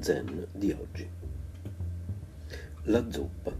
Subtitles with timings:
[0.00, 1.08] Zen di oggi.
[2.84, 3.52] La zuppa.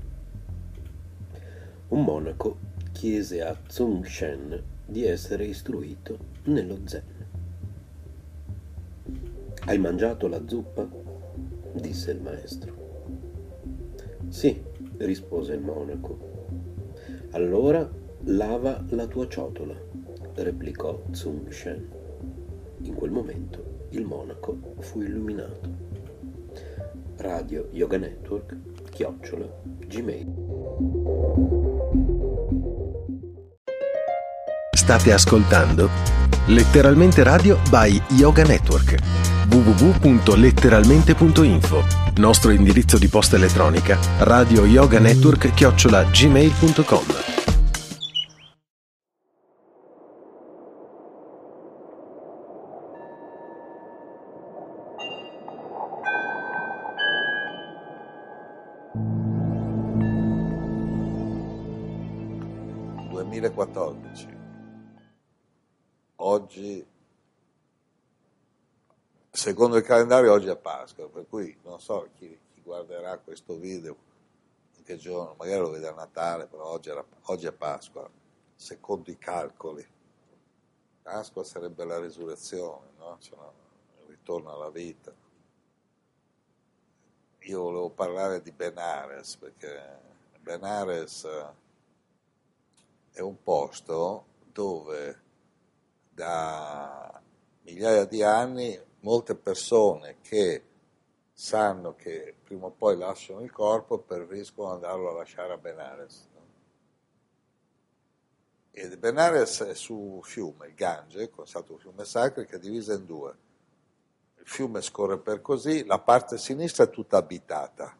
[1.88, 2.58] Un monaco
[2.92, 7.02] chiese a Tsung Shen di essere istruito nello zen.
[9.66, 10.88] Hai mangiato la zuppa?
[11.74, 12.74] disse il maestro.
[14.28, 14.62] Sì,
[14.98, 16.18] rispose il monaco.
[17.30, 17.88] Allora
[18.24, 19.74] lava la tua ciotola,
[20.34, 21.86] replicò Tsung Shen.
[22.82, 25.87] In quel momento il monaco fu illuminato.
[27.18, 28.56] Radio Yoga Network,
[28.90, 29.46] chiocciola,
[29.86, 30.26] gmail.
[34.70, 35.90] State ascoltando
[36.46, 38.94] Letteralmente Radio by Yoga Network
[39.50, 41.82] www.letteralmente.info
[42.18, 47.04] Nostro indirizzo di posta elettronica radio yoga network chiocciola gmail.com
[69.48, 73.96] secondo il calendario, oggi è Pasqua, per cui non so chi, chi guarderà questo video,
[74.76, 78.06] in che giorno, magari lo vede a Natale, però oggi, era, oggi è Pasqua,
[78.54, 79.86] secondo i calcoli.
[81.00, 83.16] Pasqua sarebbe la risurrezione, no?
[83.20, 83.38] Cioè,
[84.02, 85.14] il ritorno alla vita.
[87.38, 89.98] Io volevo parlare di Benares, perché
[90.40, 91.26] Benares
[93.12, 95.22] è un posto dove
[96.10, 97.18] da
[97.62, 100.64] migliaia di anni molte persone che
[101.32, 106.28] sanno che prima o poi lasciano il corpo preferiscono andarlo a lasciare a Benares.
[106.34, 106.46] No?
[108.70, 113.04] E Benares è su fiume, il Gange, considerato un fiume sacro, che è diviso in
[113.04, 113.36] due.
[114.36, 117.96] Il fiume scorre per così, la parte sinistra è tutta abitata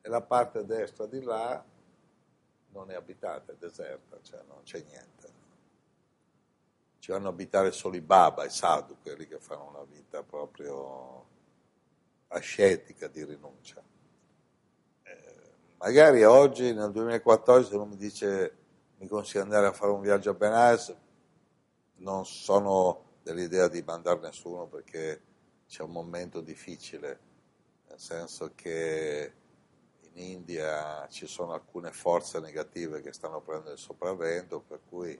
[0.00, 1.64] e la parte destra di là
[2.68, 5.35] non è abitata, è deserta, cioè non c'è niente
[7.06, 11.24] ci vanno a abitare solo i Baba, i Sadhu, quelli che fanno una vita proprio
[12.26, 13.80] ascetica di rinuncia.
[15.04, 18.56] Eh, magari oggi, nel 2014, se uno mi dice
[18.96, 20.96] mi consiglia di andare a fare un viaggio a Benares,
[21.98, 25.22] non sono dell'idea di mandare nessuno perché
[25.68, 27.20] c'è un momento difficile,
[27.88, 29.32] nel senso che
[30.00, 35.16] in India ci sono alcune forze negative che stanno prendendo il sopravvento, per cui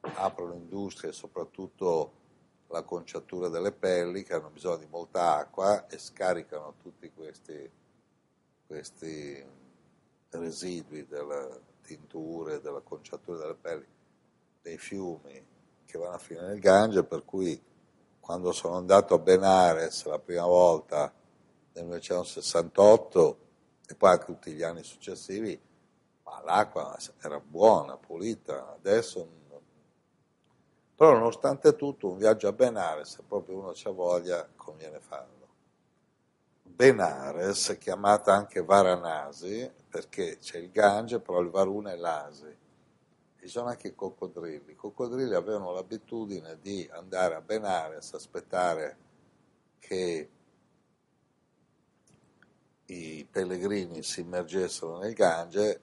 [0.00, 2.18] aprono industrie, soprattutto
[2.68, 7.70] la conciatura delle pelli, che hanno bisogno di molta acqua e scaricano tutti questi,
[8.66, 9.44] questi
[10.30, 13.86] residui delle tinture, della conciatura delle pelli,
[14.62, 15.46] dei fiumi
[15.84, 17.60] che vanno a finire nel Gange, per cui
[18.20, 21.12] quando sono andato a Benares la prima volta
[21.72, 23.38] nel 1968
[23.88, 25.60] e poi anche tutti gli anni successivi,
[26.22, 29.38] ma l'acqua era buona, pulita, adesso
[31.00, 35.48] però nonostante tutto un viaggio a Benares, se proprio uno ha voglia, conviene farlo.
[36.62, 42.54] Benares, chiamata anche Varanasi, perché c'è il Gange, però il Varuna e l'Asi.
[43.38, 44.72] Ci sono anche i coccodrilli.
[44.72, 48.96] I coccodrilli avevano l'abitudine di andare a Benares, aspettare
[49.78, 50.30] che
[52.84, 55.80] i pellegrini si immergessero nel Gange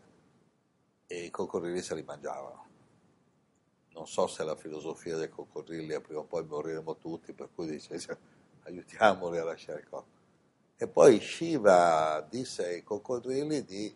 [1.07, 2.66] e i coccodrilli se li mangiavano
[3.97, 7.65] non so se la filosofia dei coccodrilli è prima o poi moriremo tutti, per cui
[7.65, 8.15] dice cioè,
[8.65, 10.15] aiutiamoli a lasciare il corpo.
[10.77, 13.95] E poi Shiva disse ai coccodrilli di,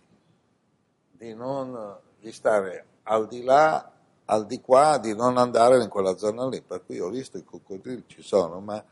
[1.12, 3.92] di, non, di stare al di là,
[4.26, 6.62] al di qua, di non andare in quella zona lì.
[6.64, 8.84] Per cui ho visto i coccodrilli ci sono, ma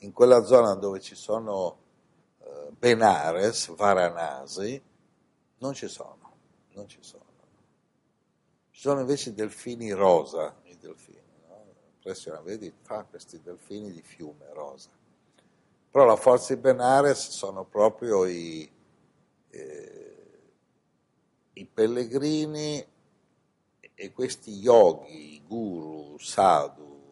[0.00, 1.78] in quella zona dove ci sono
[2.40, 4.82] eh, Benares, Varanasi,
[5.58, 6.32] non ci sono,
[6.74, 7.29] non ci sono.
[8.80, 11.66] Ci sono invece i delfini rosa, i delfini, no?
[11.96, 14.88] impressionante, vedi, fa questi delfini di fiume rosa.
[15.90, 18.66] Però la forza di Benares sono proprio i,
[19.50, 20.52] eh,
[21.52, 22.82] i pellegrini
[23.94, 27.02] e questi yogi, guru, sadhu,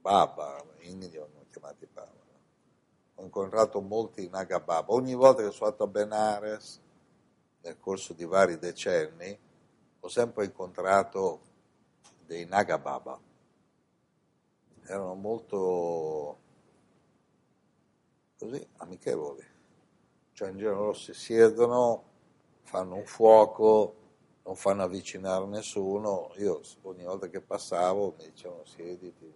[0.00, 2.12] baba, in India chiamati Baba.
[3.16, 4.92] Ho incontrato molti Naga Baba.
[4.92, 6.80] Ogni volta che sono andato a Benares,
[7.62, 9.36] nel corso di vari decenni,
[10.06, 11.40] ho sempre incontrato
[12.24, 13.18] dei Naga Baba.
[14.84, 16.38] Erano molto
[18.38, 19.44] così amichevoli.
[20.32, 22.04] Cioè in genere loro si siedono,
[22.62, 23.96] fanno un fuoco,
[24.44, 26.30] non fanno avvicinare nessuno.
[26.36, 29.34] Io ogni volta che passavo mi dicevano siediti,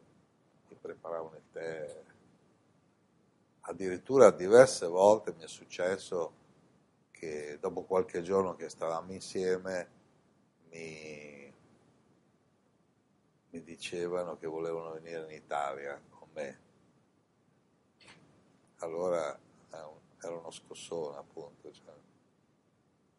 [0.68, 2.02] ti preparavano il tè.
[3.62, 6.32] Addirittura diverse volte mi è successo
[7.10, 9.98] che dopo qualche giorno che stavamo insieme
[10.70, 11.52] mi,
[13.50, 16.68] mi dicevano che volevano venire in Italia con me
[18.78, 19.38] allora
[20.22, 21.70] era uno scossone appunto.
[21.72, 21.94] Cioè.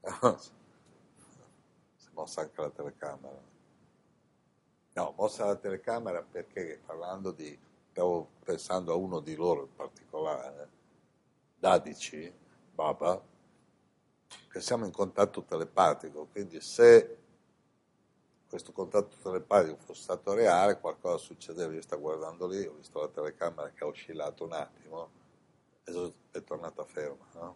[1.96, 3.50] si è mossa anche la telecamera.
[4.94, 7.58] No, mossa la telecamera perché parlando di,
[7.92, 10.70] stavo pensando a uno di loro in particolare,
[11.58, 12.32] Dadici,
[12.74, 13.22] Baba,
[14.50, 17.20] che siamo in contatto telepatico, quindi se
[18.52, 23.08] questo contatto telepatico fosse stato reale, qualcosa succedeva, io sto guardando lì, ho visto la
[23.08, 25.10] telecamera che ha oscillato un attimo,
[25.86, 27.56] adesso è tornata ferma, no?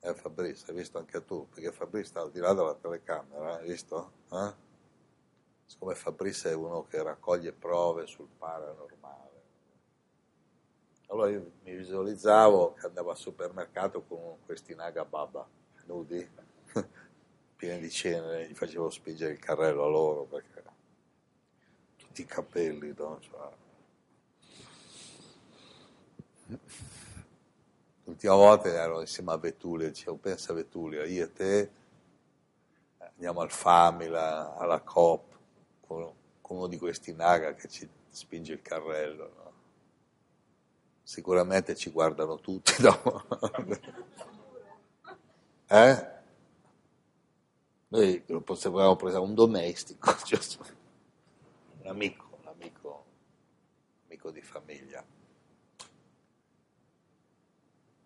[0.00, 3.68] Eh Fabrizio, hai visto anche tu, perché Fabrizio sta al di là della telecamera, hai
[3.68, 4.12] visto?
[4.32, 4.52] Eh?
[5.66, 9.42] Siccome Fabrizio è uno che raccoglie prove sul paranormale.
[11.06, 15.48] Allora io mi visualizzavo che andavo al supermercato con questi naga baba
[15.86, 16.28] nudi,
[17.64, 20.62] pieni di cenere, gli facevo spingere il carrello a loro perché
[21.96, 23.18] tutti i capelli, no?
[23.20, 23.52] Cioè,
[28.04, 31.70] L'ultima volta ero insieme a Vetulia, dicevo, pensa a Vetulia, io e te
[32.98, 35.20] andiamo al Famila, alla con,
[35.80, 36.12] con
[36.42, 39.32] uno di questi naga che ci spinge il carrello.
[39.36, 39.52] No?
[41.02, 43.24] Sicuramente ci guardano tutti dopo.
[45.68, 46.13] eh?
[47.94, 50.40] Noi lo potevamo prendere un domestico, cioè,
[51.82, 53.04] un amico, un amico,
[54.06, 55.04] amico di famiglia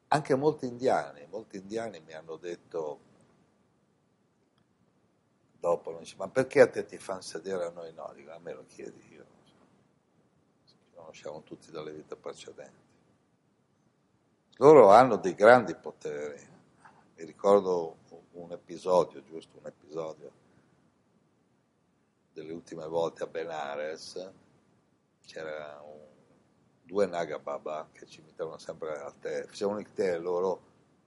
[0.09, 3.01] anche molti indiani, molti indiani mi hanno detto
[5.59, 8.11] dopo, dice, ma perché a te ti fanno sedere a noi no?
[8.15, 9.27] Dico, a me lo chiedi io,
[10.67, 12.87] ci conosciamo tutti dalle vite precedenti.
[14.57, 16.41] Loro hanno dei grandi poteri,
[17.17, 17.99] mi ricordo
[18.43, 20.31] un episodio, giusto un episodio,
[22.33, 24.31] delle ultime volte a Benares,
[25.27, 26.07] c'era un
[26.83, 30.63] due Naga Baba che ci mettevano sempre al tè, facevano il tè loro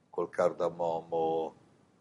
[0.10, 1.56] col cardamomo,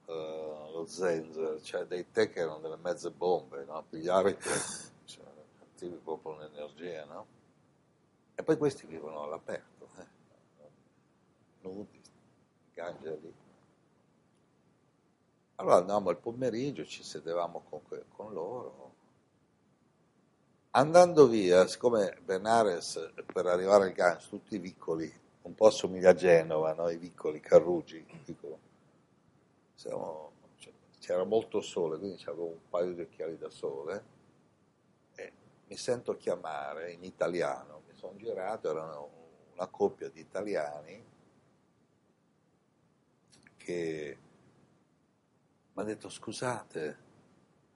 [0.06, 3.84] eh, lo zenzero, cioè dei tè che erano delle mezze bombe, no?
[3.88, 4.36] pigliavi,
[5.04, 5.24] cioè,
[5.60, 7.26] attivi proprio un'energia, no?
[8.34, 10.06] E poi questi vivono all'aperto, eh?
[11.60, 12.00] nudi,
[12.74, 13.39] gangeli.
[15.60, 18.94] Allora andavamo al pomeriggio, ci sedevamo con, con loro,
[20.72, 25.12] Andando via, siccome Benares per arrivare al Ganges, tutti vicoli,
[25.42, 26.88] un po' assomiglia a Genova, no?
[26.88, 28.06] i vicoli, Carrugi,
[29.74, 34.04] Siamo, cioè, c'era molto sole, quindi avevo un paio di occhiali da sole
[35.16, 35.32] e
[35.66, 39.10] mi sento chiamare in italiano, mi sono girato, erano
[39.54, 41.04] una coppia di italiani
[43.56, 44.18] che
[45.80, 46.98] hanno detto scusate,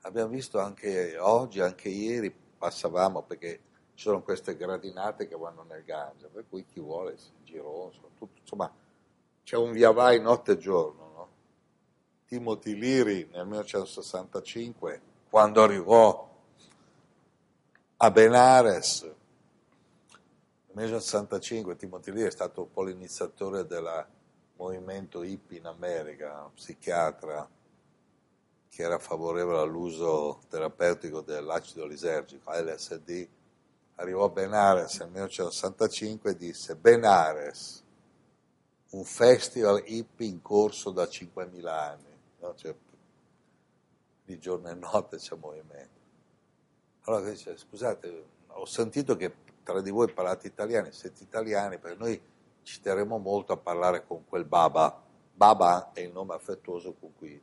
[0.03, 3.61] abbiamo visto anche oggi, anche ieri, passavamo perché
[3.95, 7.91] ci sono queste gradinate che vanno nel Gange, per cui chi vuole si girò,
[8.41, 8.73] insomma
[9.43, 11.13] c'è un via vai notte e giorno.
[11.15, 11.29] No?
[12.27, 16.31] Timothy Leary nel 1965, quando arrivò
[17.97, 19.15] a Benares, nel
[20.85, 24.07] 1965 Timothy Leary è stato un po' l'iniziatore del
[24.57, 27.49] movimento hippie in America, psichiatra
[28.75, 33.29] che era favorevole all'uso terapeutico dell'acido lisergico, LSD,
[33.95, 37.85] arrivò a Benares nel 1965 e disse Benares,
[38.91, 42.55] un festival hippie in corso da 5.000 anni, no?
[42.57, 42.75] cioè,
[44.25, 46.01] di giorno e notte c'è movimento.
[47.03, 52.21] Allora dice, scusate, ho sentito che tra di voi parlate italiani, siete italiani, perché noi
[52.63, 55.01] ci terremo molto a parlare con quel Baba.
[55.33, 57.41] Baba è il nome affettuoso con cui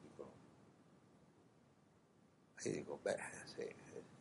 [2.63, 3.75] e dico, beh, sì,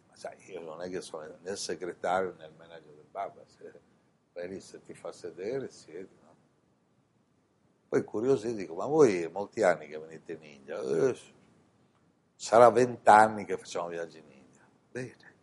[0.08, 3.44] ma sai, io non è che sono né il segretario né il manager del Baba,
[3.46, 3.80] se
[4.32, 6.34] vai se ti fa sedere, siedi, no?
[7.88, 10.80] Poi curiosi dico, ma voi molti anni che venite in India?
[10.80, 11.18] Eh,
[12.34, 14.66] sarà vent'anni che facciamo viaggi in India.
[14.90, 15.34] Bene.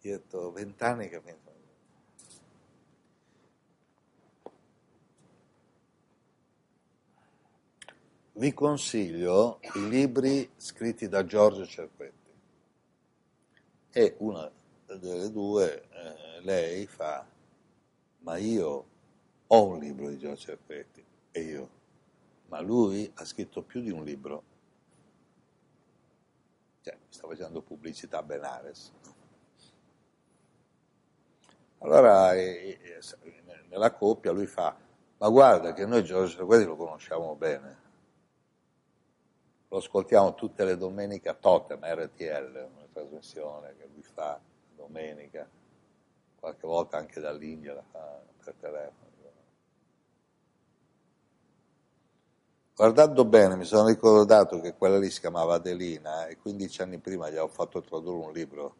[0.00, 1.43] Io ho detto, vent'anni che vengo.
[8.36, 12.32] Vi consiglio i libri scritti da Giorgio Cerquetti
[13.92, 14.50] e una
[14.86, 17.24] delle due eh, lei fa
[18.20, 18.86] ma io
[19.46, 21.68] ho un libro di Giorgio Cerquetti e io
[22.48, 24.42] ma lui ha scritto più di un libro.
[26.82, 28.92] Cioè mi sta facendo pubblicità Benares.
[31.78, 34.76] Allora eh, eh, nella coppia lui fa
[35.18, 37.83] ma guarda che noi Giorgio Cerquetti lo conosciamo bene
[39.74, 44.38] lo ascoltiamo tutte le domeniche a Totem, RTL, una trasmissione che lui fa
[44.76, 45.48] domenica,
[46.38, 49.02] qualche volta anche dall'India la fa per telefono.
[52.76, 57.28] Guardando bene mi sono ricordato che quella lì si chiamava Adelina e 15 anni prima
[57.30, 58.74] gli ho fatto tradurre un libro,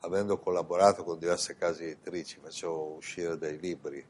[0.00, 4.04] avendo collaborato con diverse case editrici, facevo uscire dei libri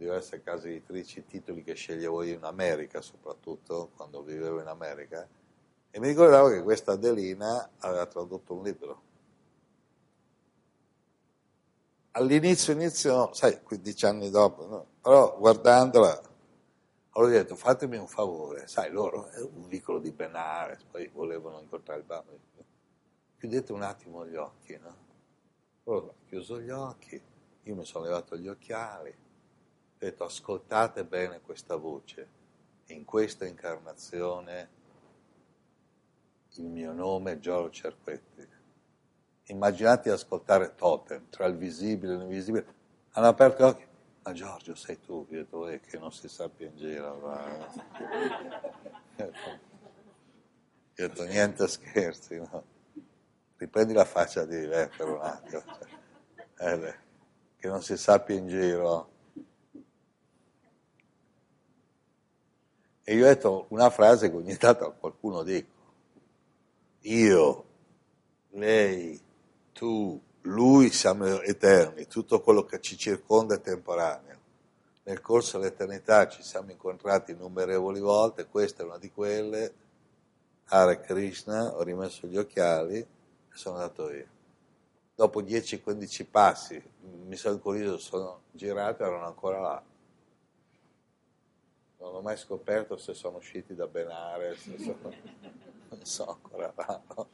[0.00, 5.28] diverse case editrici titoli che sceglievo io in America, soprattutto quando vivevo in America,
[5.90, 9.02] e mi ricordavo che questa Adelina aveva tradotto un libro.
[12.12, 14.86] All'inizio, inizio, sai, 15 anni dopo, no?
[15.02, 16.28] però guardandola
[17.12, 22.00] ho detto fatemi un favore, sai, loro è un vicolo di Benares, poi volevano incontrare
[22.00, 22.38] il bambino.
[23.36, 24.96] Chiudete un attimo gli occhi, no?
[25.84, 27.20] Loro hanno chiuso gli occhi,
[27.64, 29.14] io mi sono levato gli occhiali,
[30.00, 32.28] detto ascoltate bene questa voce,
[32.86, 34.78] in questa incarnazione
[36.54, 38.48] il mio nome è Giorgio Cerquetti.
[39.44, 42.66] Immaginate di ascoltare Totem, tra il visibile e l'invisibile.
[43.10, 43.86] Hanno aperto gli occhi,
[44.22, 47.18] ma Giorgio sei tu, io ho eh, che non si sappia in giro.
[47.18, 47.68] Ma...
[49.16, 52.64] Io ho detto, niente scherzi, no?
[53.56, 55.62] Riprendi la faccia di me per un attimo.
[56.56, 56.94] Cioè, eh,
[57.58, 59.18] che non si sappia in giro.
[63.10, 65.68] E io ho detto una frase che ogni tanto qualcuno dico.
[67.00, 67.64] Io,
[68.50, 69.20] lei,
[69.72, 74.38] tu, lui siamo eterni, tutto quello che ci circonda è temporaneo.
[75.02, 79.74] Nel corso dell'eternità ci siamo incontrati innumerevoli volte, questa è una di quelle.
[80.66, 83.06] Hare Krishna, ho rimesso gli occhiali e
[83.54, 84.28] sono andato via.
[85.16, 86.80] Dopo 10-15 passi
[87.26, 89.82] mi sono incuriosito, sono girato e erano ancora là
[92.00, 94.98] non ho mai scoperto se sono usciti da Benare, se sono,
[95.90, 96.72] non so ancora
[97.14, 97.28] no?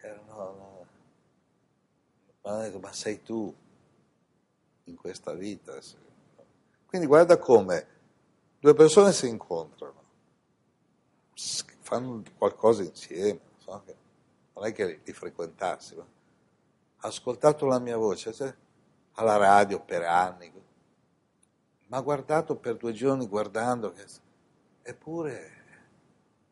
[0.00, 0.86] C'erano, no.
[2.42, 3.54] Ma, ma sei tu
[4.84, 5.78] in questa vita.
[6.86, 7.86] Quindi guarda come
[8.60, 10.02] due persone si incontrano,
[11.80, 13.96] fanno qualcosa insieme, so che,
[14.54, 16.06] non è che li, li frequentassi, ma
[16.96, 18.54] ha ascoltato la mia voce cioè,
[19.14, 20.50] alla radio per anni,
[21.94, 24.04] ma guardato per due giorni guardando, che...
[24.82, 25.52] eppure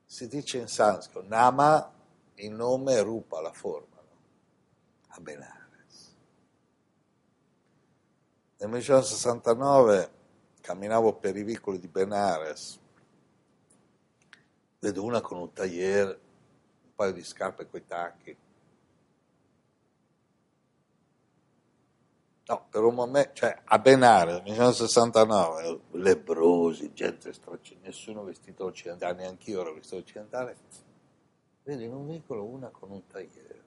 [0.05, 1.93] si dice in sanscrito, Nama
[2.35, 4.17] il nome rupa la forma, no?
[5.09, 6.15] a Benares.
[8.59, 10.11] Nel 1969
[10.61, 12.79] camminavo per i vicoli di Benares,
[14.79, 16.21] vedo una con un tagliere,
[16.85, 18.37] un paio di scarpe coi tacchi,
[22.45, 29.15] No, per un momento, cioè a Benare nel 1969, lebrosi, gente stracciata, nessuno vestito occidentale,
[29.15, 30.57] neanche io ero vestito occidentale.
[31.63, 33.63] Vedi in un vicolo una con un tagliere.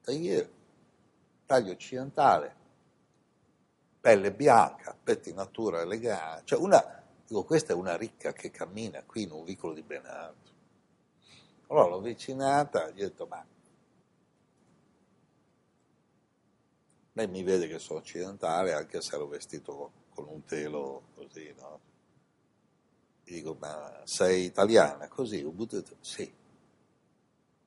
[0.00, 0.50] Tagliere,
[1.44, 2.56] taglio occidentale,
[4.00, 6.44] pelle bianca, pettinatura elegante.
[6.46, 10.34] Cioè una, dico, questa è una ricca che cammina qui in un vicolo di Benare.
[11.68, 13.44] Allora l'ho avvicinata, gli ho detto, ma
[17.14, 21.80] Lei mi vede che sono occidentale anche se ero vestito con un telo così, no?
[23.24, 25.08] Gli dico, ma sei italiana?
[25.08, 26.32] Così, ho buttato, sì,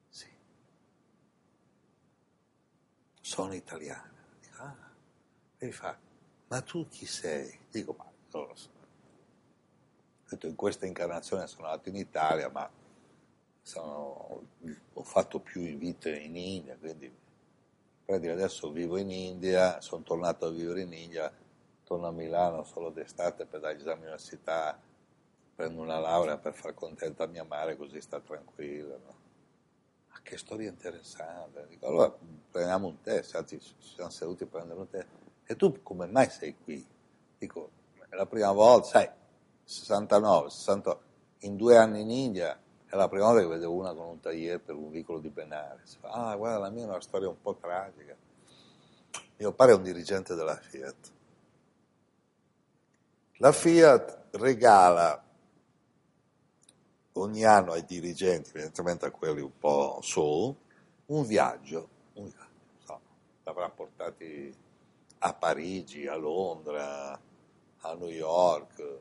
[0.10, 0.28] sì,
[3.22, 4.12] sono italiana.
[4.40, 4.76] Dico, ah.
[5.60, 5.98] E mi fa,
[6.48, 7.60] ma tu chi sei?
[7.70, 8.70] Dico, ma non lo so.
[10.28, 12.70] Detto, in questa incarnazione sono nato in Italia, ma
[13.62, 14.48] sono,
[14.94, 17.24] ho fatto più vite in India, quindi
[18.06, 21.32] per adesso vivo in India, sono tornato a vivere in India,
[21.84, 24.80] torno a Milano solo d'estate per dare esami all'università,
[25.56, 28.96] prendo una laurea per far contenta mia madre così sta tranquilla.
[28.96, 29.16] No?
[30.12, 31.66] Ma che storia interessante.
[31.68, 32.16] Dico, allora
[32.52, 35.08] prendiamo un test, anzi ci siamo seduti a prendere un test.
[35.46, 36.86] E tu come mai sei qui?
[37.40, 37.72] Dico,
[38.08, 39.10] è la prima volta, sai,
[39.64, 41.04] 69, 68,
[41.40, 42.60] in due anni in India
[42.96, 45.98] è la prima volta che vedevo una con un tagliere per un vicolo di Benares.
[46.02, 48.16] Ah, guarda, la mia è una storia un po' tragica.
[49.38, 51.12] Mio padre è un dirigente della Fiat.
[53.38, 55.22] La Fiat regala
[57.14, 60.56] ogni anno ai dirigenti, evidentemente a quelli un po' su,
[61.08, 62.50] un viaggio, un viaggio
[62.86, 63.02] so,
[63.44, 64.56] l'avrà portati
[65.20, 69.00] a Parigi, a Londra, a New York,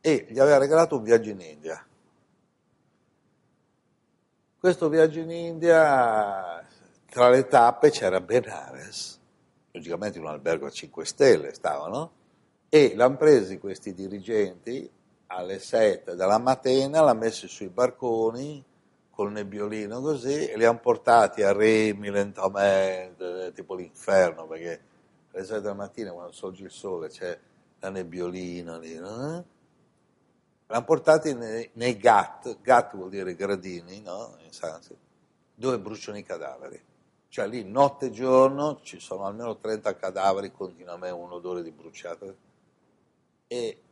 [0.00, 1.84] e gli aveva regalato un viaggio in India.
[4.60, 6.62] Questo viaggio in India,
[7.08, 9.18] tra le tappe c'era Benares,
[9.70, 12.10] logicamente in un albergo a 5 stelle stavano,
[12.68, 14.86] e l'hanno presi questi dirigenti
[15.28, 18.62] alle 7 della mattina, l'hanno messi sui barconi
[19.08, 24.80] col nebbiolino così e li hanno portati a remi lentamente, tipo l'inferno, perché
[25.32, 27.38] alle 7 della mattina quando sorge il sole c'è
[27.78, 29.42] la nebbiolina lì, no?
[30.70, 34.36] L'hanno portati nei, nei GAT, GAT vuol dire gradini, no?
[34.44, 35.02] in sanscrito,
[35.54, 36.80] dove bruciano i cadaveri.
[37.28, 42.48] Cioè lì notte e giorno ci sono almeno 30 cadaveri, continuamente un odore di bruciato
[43.46, 43.82] e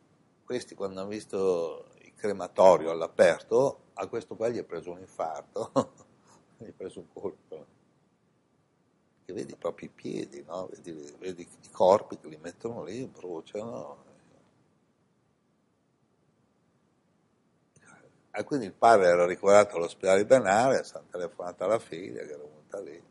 [0.44, 5.72] questi quando hanno visto il crematorio all'aperto, a questo qua gli è preso un infarto,
[6.58, 7.66] gli è preso un colpo.
[9.24, 10.68] E vedi proprio i piedi, no?
[10.72, 14.07] vedi, vedi, i corpi che li mettono lì, bruciano.
[18.38, 22.44] E quindi il padre era ricoverato all'ospedale di Benares, hanno telefonato alla figlia che era
[22.44, 23.02] venuta lì.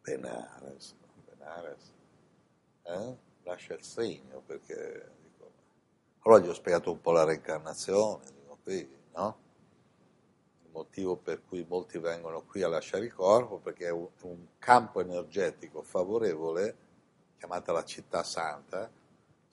[0.00, 0.96] Benares,
[1.28, 1.92] Benares,
[2.82, 3.16] eh?
[3.44, 5.52] lascia il segno perché dico,
[6.22, 9.38] allora gli ho spiegato un po' la reincarnazione, dico, qui, no?
[10.64, 14.44] Il motivo per cui molti vengono qui a lasciare il corpo perché è un, un
[14.58, 16.76] campo energetico favorevole,
[17.38, 18.90] chiamata la città santa,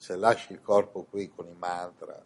[0.00, 2.18] se lasci il corpo qui con i mantra,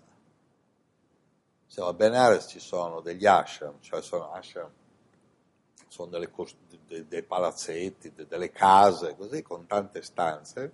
[1.67, 4.71] se a Benares ci sono degli ashram, cioè sono ashram
[5.89, 6.31] sono delle,
[6.87, 10.73] dei, dei palazzetti, delle case, così, con tante stanze.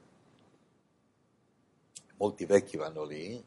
[2.17, 3.43] Molti vecchi vanno lì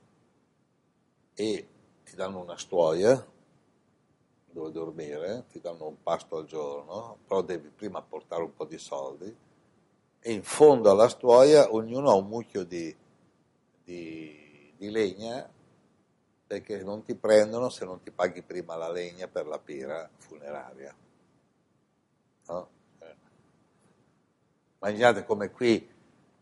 [1.35, 1.67] e
[2.03, 3.23] ti danno una stuoia
[4.49, 8.79] dove dormire, ti danno un pasto al giorno, però devi prima portare un po' di
[8.79, 9.35] soldi
[10.19, 12.95] e in fondo alla stuoia ognuno ha un mucchio di,
[13.83, 15.49] di, di legna
[16.45, 20.95] perché non ti prendono se non ti paghi prima la legna per la pira funeraria.
[22.47, 22.69] No?
[22.99, 23.15] Eh.
[24.79, 25.91] Immaginate come qui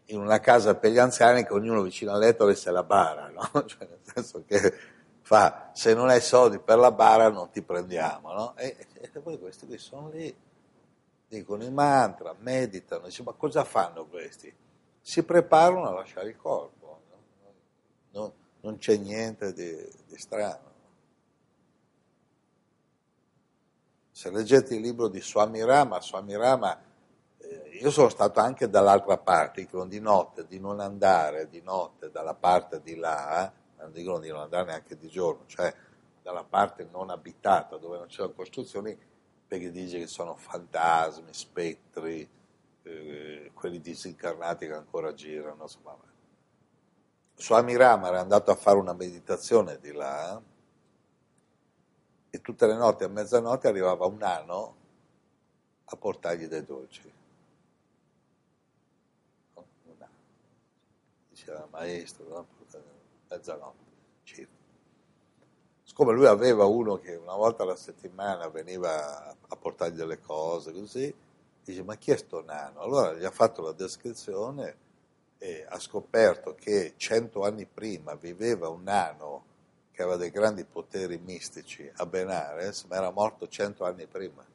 [0.06, 3.50] in una casa per gli anziani che ognuno vicino al letto avesse la bara, no?
[3.66, 4.74] cioè nel senso che
[5.22, 8.58] fa, se non hai soldi per la bara non ti prendiamo, no?
[8.58, 10.36] e, e, poi questi qui sono lì,
[11.28, 14.54] dicono i mantra, meditano, dice, ma cosa fanno questi?
[15.00, 16.81] Si preparano a lasciare il corpo?
[18.12, 19.76] Non, non c'è niente di,
[20.08, 20.72] di strano.
[24.22, 26.80] se leggete il libro di Swami Rama, Swami Rama,
[27.40, 32.12] eh, io sono stato anche dall'altra parte, dicono di notte, di non andare di notte
[32.12, 35.74] dalla parte di là, non dicono di non andare neanche di giorno, cioè
[36.22, 38.96] dalla parte non abitata dove non c'erano costruzioni,
[39.48, 42.30] perché dice che sono fantasmi, spettri,
[42.84, 45.98] eh, quelli disincarnati che ancora girano, insomma.
[47.42, 50.40] Swami Rama era andato a fare una meditazione di là,
[52.30, 54.76] e tutte le notti a mezzanotte arrivava un nano
[55.86, 57.12] a portargli dei dolci.
[61.30, 62.48] Diceva maestro, no?
[63.28, 63.84] mezzanotte,
[64.22, 64.54] circa.
[65.82, 71.12] Siccome lui aveva uno che una volta alla settimana veniva a portargli delle cose così,
[71.64, 72.82] dice ma chi è sto nano?
[72.82, 74.90] Allora gli ha fatto la descrizione
[75.44, 79.46] e ha scoperto che cento anni prima viveva un nano
[79.92, 84.46] che aveva dei grandi poteri mistici a Benares, ma era morto cento anni prima.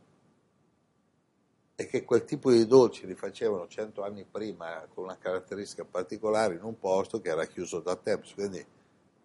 [1.75, 6.55] E che quel tipo di dolci li facevano cento anni prima con una caratteristica particolare
[6.55, 8.29] in un posto che era chiuso da tempo.
[8.33, 8.65] Quindi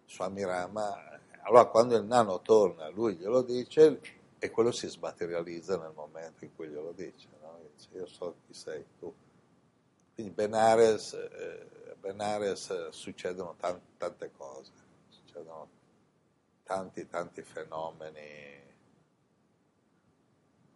[0.04, 4.00] Swami Rama, allora quando il nano torna, lui glielo dice
[4.36, 7.28] e quello si smaterializza nel momento in cui glielo dice.
[7.40, 7.60] No?
[7.72, 9.14] dice io so chi sei tu.
[10.14, 14.72] Quindi Benares, eh, Benares eh, succedono tante, tante cose.
[15.08, 15.80] Succedono
[16.62, 18.60] tanti tanti fenomeni.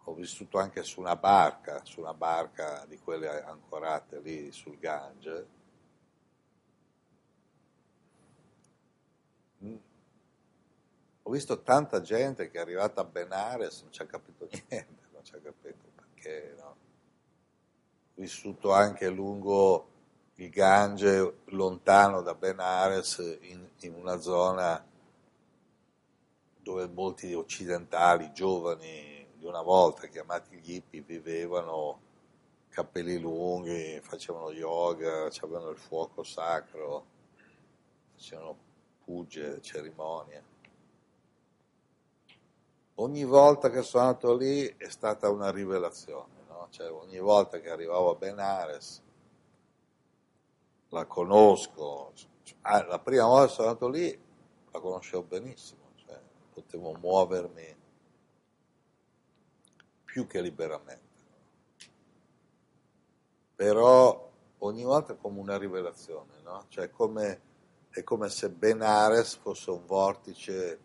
[0.03, 5.47] Ho vissuto anche su una barca, su una barca di quelle ancorate lì sul Gange.
[9.63, 9.77] Mm.
[11.23, 15.23] Ho visto tanta gente che è arrivata a Benares non ci ha capito niente, non
[15.23, 16.55] ci ha capito perché.
[16.57, 16.86] No?
[18.17, 19.87] Vissuto anche lungo
[20.35, 24.83] il Gange, lontano da Benares, in, in una zona
[26.59, 32.01] dove molti occidentali giovani di una volta chiamati gli hippie vivevano
[32.69, 37.05] capelli lunghi, facevano yoga, avevano il fuoco sacro,
[38.15, 38.57] facevano
[39.05, 40.43] puge, cerimonie.
[42.95, 46.36] Ogni volta che sono andato lì è stata una rivelazione,
[46.69, 49.01] cioè, ogni volta che arrivavo a Benares
[50.89, 52.13] la conosco,
[52.61, 54.25] ah, la prima volta che sono andato lì
[54.71, 56.19] la conoscevo benissimo, cioè,
[56.53, 57.75] potevo muovermi
[60.03, 61.05] più che liberamente.
[63.55, 66.65] Però ogni volta è come una rivelazione, no?
[66.69, 67.41] cioè come,
[67.89, 70.79] è come se Benares fosse un vortice,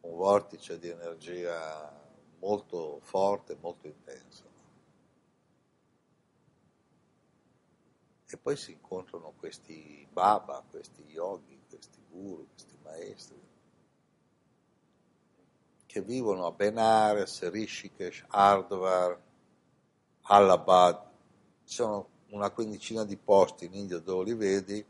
[0.00, 2.00] un vortice di energia
[2.40, 4.51] molto forte, molto intenso.
[8.32, 13.38] E poi si incontrano questi baba, questi yogi, questi guru, questi maestri,
[15.84, 19.20] che vivono a Benares, Rishikesh, Hardwar,
[20.22, 21.10] Allahabad.
[21.66, 24.82] Ci sono una quindicina di posti in India dove li vedi,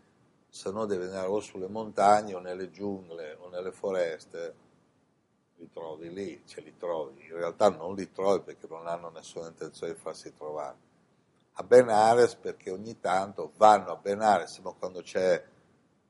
[0.48, 4.54] se no devi andare o sulle montagne o nelle giungle o nelle foreste,
[5.56, 7.24] li trovi lì, ce li trovi.
[7.24, 10.90] In realtà non li trovi perché non hanno nessuna intenzione di farsi trovare
[11.54, 15.44] a Benares perché ogni tanto vanno a Benares, ma quando c'è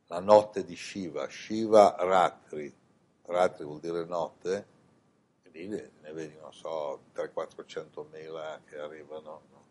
[0.07, 2.73] la notte di Shiva, Shiva Ratri,
[3.23, 4.67] Ratri vuol dire notte,
[5.43, 9.43] e lì ne vedi, non so, 300-400 mila che arrivano.
[9.51, 9.65] No?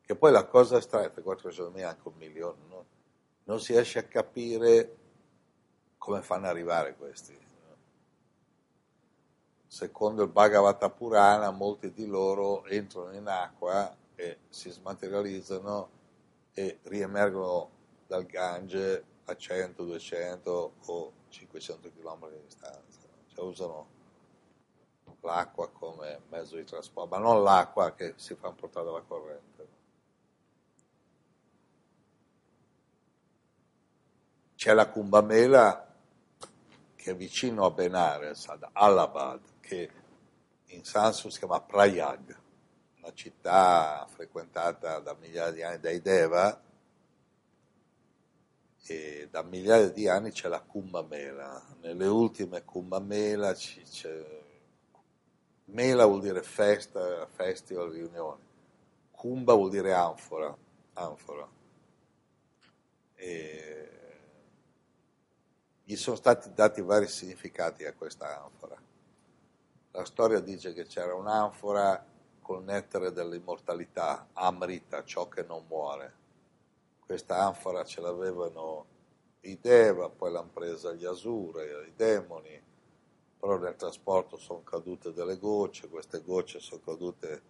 [0.00, 2.84] Che poi la cosa strana, 400 mila anche un milione, no?
[3.44, 4.96] non si riesce a capire
[5.96, 7.42] come fanno arrivare questi.
[9.66, 15.90] Secondo il Bhagavata Purana, molti di loro entrano in acqua e si smaterializzano
[16.52, 17.70] e riemergono
[18.06, 23.00] dal Gange a 100, 200 o 500 km di distanza.
[23.26, 23.88] Cioè usano
[25.20, 29.68] l'acqua come mezzo di trasporto, ma non l'acqua che si fa portare dalla corrente.
[34.54, 35.94] C'è la Kumbamela
[36.94, 39.90] che è vicino a Benares, ad Allahabad, che
[40.66, 42.42] in Sanskrit si chiama Prayag
[43.04, 46.62] una città frequentata da migliaia di anni dai Deva
[48.86, 51.62] e da migliaia di anni c'è la Kumbh Mela.
[51.82, 54.42] Nelle ultime Kumbh Mela c'è
[55.66, 58.42] Mela vuol dire festa, festival, riunione.
[59.10, 60.54] Kumbha vuol dire anfora,
[60.94, 61.46] anfora.
[63.16, 63.88] E
[65.84, 68.80] gli sono stati dati vari significati a questa anfora.
[69.90, 72.12] La storia dice che c'era un'anfora
[72.44, 76.12] col nettare dell'immortalità, Amrita, ciò che non muore.
[77.00, 78.84] Questa anfora ce l'avevano
[79.40, 82.62] i Deva, poi l'hanno presa gli Asura, i demoni,
[83.40, 87.42] però nel trasporto sono cadute delle gocce, queste gocce sono cadute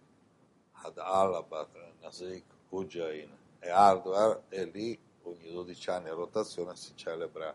[0.71, 1.67] ad Allahabad,
[1.99, 3.29] Nasik, Ujjain
[3.59, 7.53] e Hardwar e lì ogni 12 anni a rotazione si celebra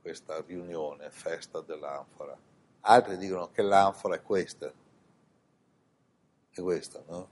[0.00, 2.38] questa riunione, festa dell'anfora.
[2.82, 4.72] Altri dicono che l'anfora è questa,
[6.60, 7.28] è questo, no?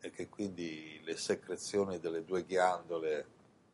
[0.00, 3.26] E che quindi le secrezioni delle due ghiandole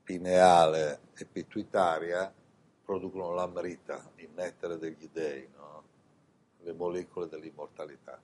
[0.03, 2.33] pineale e pituitaria
[2.85, 5.85] producono l'amrita, il nettare degli dei, no?
[6.59, 8.21] le molecole dell'immortalità.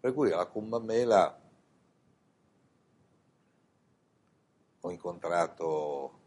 [0.00, 1.40] Per cui alla Kumbamela
[4.80, 6.20] ho incontrato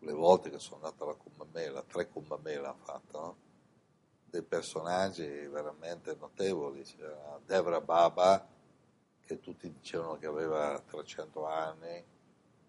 [0.00, 3.36] le volte che sono andato alla Kumbamela, tre Kumbamela ho fatto, no?
[4.32, 8.48] Dei personaggi veramente notevoli, c'era Devra Baba
[9.26, 12.02] che tutti dicevano che aveva 300 anni,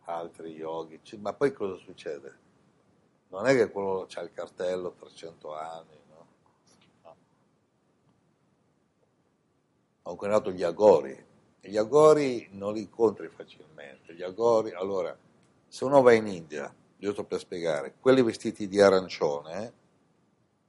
[0.04, 2.42] altri yogi, ma poi cosa succede?
[3.30, 6.28] Non è che quello c'ha il cartello 300 anni, no?
[7.04, 7.16] no.
[10.02, 11.26] Ho incontrato gli agori,
[11.62, 15.18] gli agori non li incontri facilmente, gli agori, allora,
[15.66, 19.83] se uno va in India, giusto per spiegare, quelli vestiti di arancione,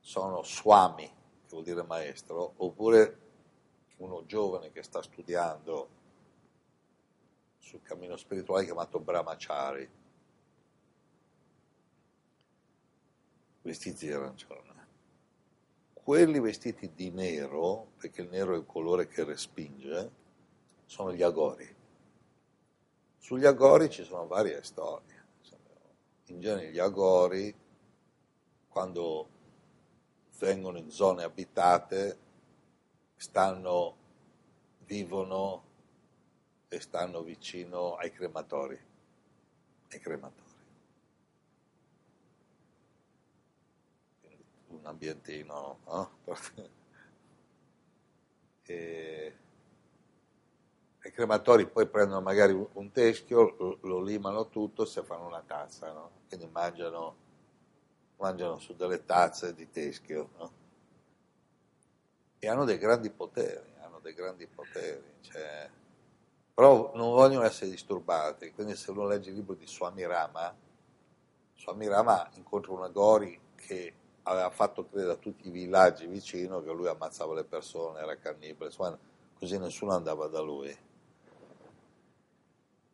[0.05, 3.19] sono swami, che vuol dire maestro, oppure
[3.97, 5.89] uno giovane che sta studiando
[7.57, 9.91] sul cammino spirituale chiamato brahmachari,
[13.63, 14.87] vestiti di arancione.
[15.95, 20.11] Quelli vestiti di nero, perché il nero è il colore che respinge,
[20.85, 21.75] sono gli agori.
[23.17, 25.13] Sugli agori ci sono varie storie.
[26.27, 27.55] In genere gli agori,
[28.69, 29.29] quando
[30.39, 32.19] vengono in zone abitate,
[33.17, 33.97] stanno,
[34.87, 35.63] vivono
[36.69, 38.79] e stanno vicino ai crematori.
[39.91, 40.43] Ai crematori.
[44.69, 46.11] Un ambientino, no?
[48.67, 49.37] e
[51.05, 56.11] I crematori poi prendono magari un, teschio, lo, limano tutto, se fanno una tazza, no?
[56.29, 57.17] quindi mangiano,
[58.19, 60.31] mangiano, su delle tazze di teschio.
[60.39, 60.53] No?
[62.39, 65.03] E hanno dei grandi poteri, hanno dei grandi poteri.
[65.21, 65.71] Cioè,
[66.55, 70.55] però non vogliono essere disturbati, quindi se uno legge il libro di Swami Rama,
[71.57, 76.71] Swami Rama incontra una Gori che aveva fatto credere a tutti i villaggi vicino che
[76.71, 78.71] lui ammazzava le persone, era cannibale,
[79.39, 80.77] così nessuno andava da lui.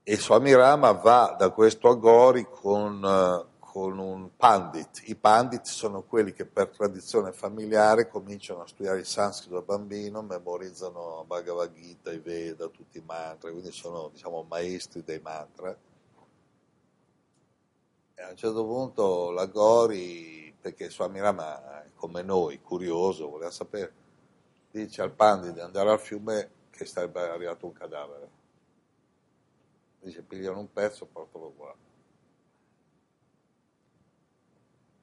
[0.03, 5.03] E Swami Rama va da questo Agori con, con un pandit.
[5.05, 10.23] I pandit sono quelli che per tradizione familiare cominciano a studiare il sanscrito da bambino,
[10.23, 15.71] memorizzano Bhagavad Gita, i Veda, tutti i mantra, quindi sono diciamo, maestri dei mantra.
[18.17, 23.93] E a un certo punto l'Agori, perché Swami Rama è come noi, curioso, voleva sapere,
[24.73, 28.39] dice al pandit di andare al fiume che sarebbe arrivato un cadavere
[30.01, 31.75] dice pigliano un pezzo, portalo qua.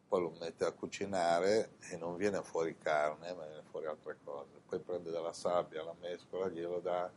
[0.08, 4.62] Poi lo mette a cucinare e non viene fuori carne, ma viene fuori altre cose.
[4.66, 7.12] Poi prende della sabbia, la mescola, glielo dà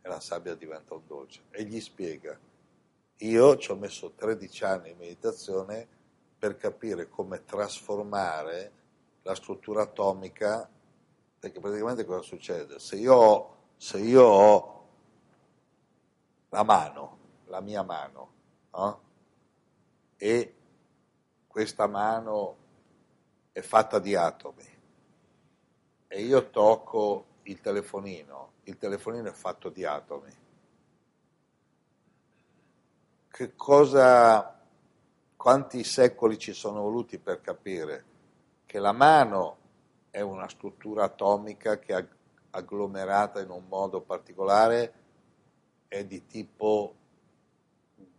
[0.00, 1.42] e la sabbia diventa un dolce.
[1.50, 2.38] E gli spiega,
[3.18, 5.86] io ci ho messo 13 anni in meditazione
[6.38, 8.72] per capire come trasformare
[9.22, 10.68] la struttura atomica,
[11.38, 12.78] perché praticamente cosa succede?
[12.78, 14.88] Se io, se io ho
[16.48, 18.32] la mano, la mia mano,
[18.72, 19.00] no?
[20.16, 20.54] e
[21.52, 22.56] questa mano
[23.52, 24.66] è fatta di atomi
[26.08, 30.32] e io tocco il telefonino, il telefonino è fatto di atomi.
[33.28, 34.60] Che cosa,
[35.36, 38.04] quanti secoli ci sono voluti per capire
[38.64, 39.56] che la mano
[40.08, 42.06] è una struttura atomica che è
[42.50, 44.92] agglomerata in un modo particolare
[45.88, 46.94] è di tipo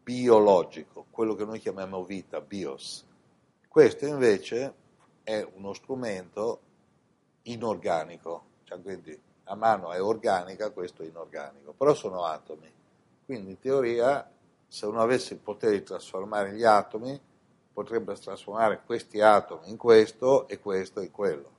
[0.03, 3.11] biologico, quello che noi chiamiamo vita, bios.
[3.73, 4.75] Questo invece
[5.23, 6.61] è uno strumento
[7.41, 12.71] inorganico, cioè quindi la mano è organica, questo è inorganico, però sono atomi.
[13.25, 14.29] Quindi in teoria
[14.67, 17.19] se uno avesse il potere di trasformare gli atomi,
[17.73, 21.49] potrebbe trasformare questi atomi in questo e questo in quello.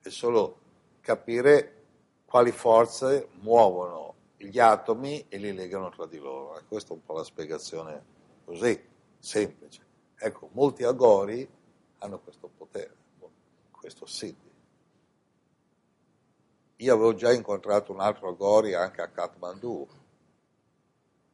[0.00, 0.58] È solo
[1.00, 1.82] capire
[2.26, 6.56] quali forze muovono gli atomi e li legano tra di loro.
[6.60, 8.04] E questa è un po' la spiegazione
[8.44, 8.80] così,
[9.18, 9.82] semplice.
[10.16, 11.54] Ecco, molti agori
[11.98, 12.94] hanno questo potere,
[13.70, 14.54] questo siddhi.
[16.76, 19.88] Io avevo già incontrato un altro agori anche a Kathmandu,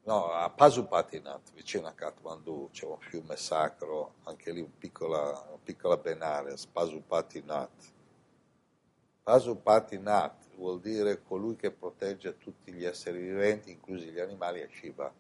[0.05, 5.59] no, a Pasupatinath, vicino a Kathmandu, c'è un fiume sacro, anche lì una piccola, una
[5.63, 7.93] piccola Benares, Pasupatinath.
[9.23, 15.13] Pasupatinath vuol dire colui che protegge tutti gli esseri viventi, inclusi gli animali, è Shiva.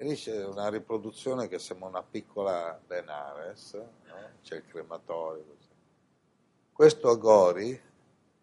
[0.00, 4.30] E lì c'è una riproduzione che sembra una piccola Benares, no?
[4.40, 5.44] c'è il crematorio.
[5.44, 5.68] Così.
[6.72, 7.78] Questo Agori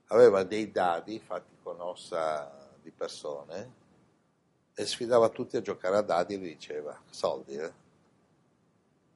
[0.09, 3.73] aveva dei dadi fatti con ossa di persone
[4.75, 7.55] e sfidava tutti a giocare a dadi e gli diceva soldi.
[7.55, 7.73] Eh?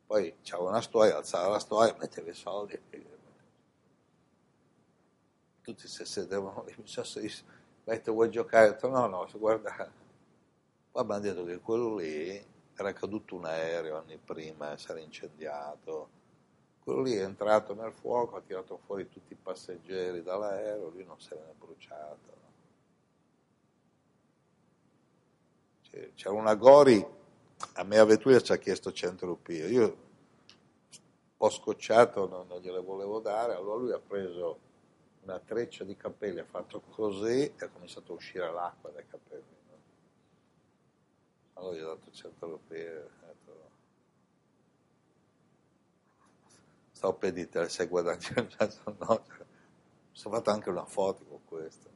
[0.08, 2.82] Poi c'era una storia, alzava la storia, metteva i soldi
[5.62, 7.06] tutti si sedevano lì, mi sono
[7.84, 8.70] detto vuoi giocare?
[8.70, 10.01] Ho detto no, no, guarda,
[10.92, 16.10] poi abbiamo detto che quello lì era caduto un aereo anni prima, si era incendiato,
[16.84, 21.20] quello lì è entrato nel fuoco, ha tirato fuori tutti i passeggeri dall'aereo, lui non
[21.20, 22.40] se ne è bruciato.
[26.16, 27.06] C'era una Gori,
[27.74, 30.10] a me a Vetturia ci ha chiesto 100 rupie, io
[31.42, 34.60] po' scocciato non, non gliele volevo dare, allora lui ha preso
[35.24, 39.61] una treccia di capelli, ha fatto così e ha cominciato a uscire l'acqua dai capelli.
[41.62, 43.10] Allora gli ho dato 100 rupie.
[46.92, 49.46] Stavo per dire, sei guadagnato, no, mi
[50.12, 51.90] sono fatto anche una foto con questo.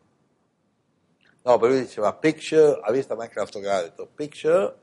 [1.43, 4.79] No, però lui diceva picture, ha visto Minecraft ha detto picture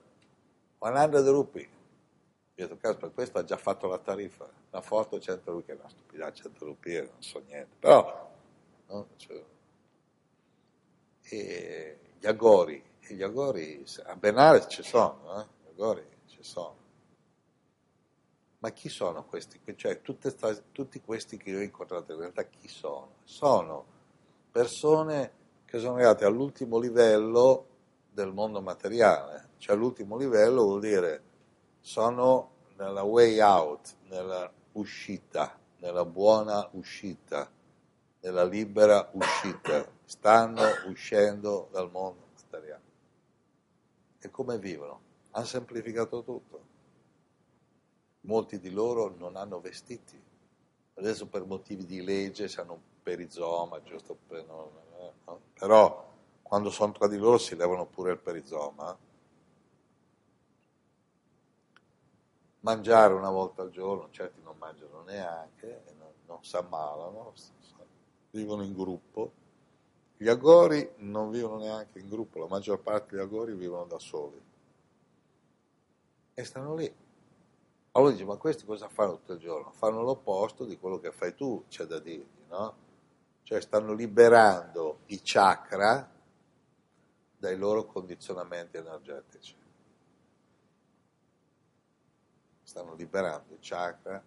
[0.78, 1.68] 100 rupee.
[2.54, 5.88] Io ho detto, caspita, questo ha già fatto la tariffa, una foto 100 rupee, una
[5.88, 7.76] stupidità, 100 rupee, non so niente.
[7.78, 8.30] Però
[8.92, 9.08] No?
[9.16, 9.44] Cioè,
[11.22, 15.46] e gli agori, gli agori a Benares ci sono, eh?
[15.62, 16.76] gli agori ci sono.
[18.58, 19.60] Ma chi sono questi?
[19.74, 23.16] Cioè, sta, tutti questi che io ho incontrato in realtà chi sono?
[23.24, 23.84] Sono
[24.50, 25.32] persone
[25.64, 27.66] che sono arrivate all'ultimo livello
[28.10, 31.22] del mondo materiale, cioè l'ultimo livello vuol dire
[31.80, 37.50] sono nella way out, nella uscita, nella buona uscita
[38.22, 42.30] nella libera uscita, stanno uscendo dal mondo.
[44.24, 45.00] E come vivono?
[45.32, 46.70] Hanno semplificato tutto.
[48.20, 50.20] Molti di loro non hanno vestiti.
[50.94, 54.44] Adesso per motivi di legge hanno un perizoma, giusto per...
[54.46, 54.70] No,
[55.24, 56.08] no, però
[56.40, 58.96] quando sono tra di loro si levano pure il perizoma.
[62.60, 67.32] Mangiare una volta al giorno, certi non mangiano neanche, non, non si ammalano,
[68.30, 69.32] vivono in gruppo.
[70.22, 74.40] Gli agori non vivono neanche in gruppo, la maggior parte degli agori vivono da soli.
[76.32, 76.94] E stanno lì.
[77.90, 79.72] Allora dici, ma questi cosa fanno tutto il giorno?
[79.72, 82.76] Fanno l'opposto di quello che fai tu, c'è da dirgli, no?
[83.42, 86.08] Cioè stanno liberando i chakra
[87.36, 89.56] dai loro condizionamenti energetici.
[92.62, 94.22] Stanno liberando i chakra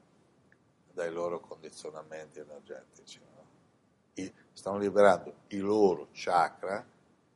[0.91, 3.21] dai loro condizionamenti energetici.
[3.33, 4.43] No?
[4.55, 6.83] Stanno liberando i loro chakra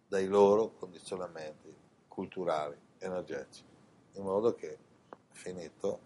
[0.08, 1.76] dai loro condizionamenti
[2.08, 3.64] culturali, energetici,
[4.14, 4.78] in modo che,
[5.32, 6.00] finito,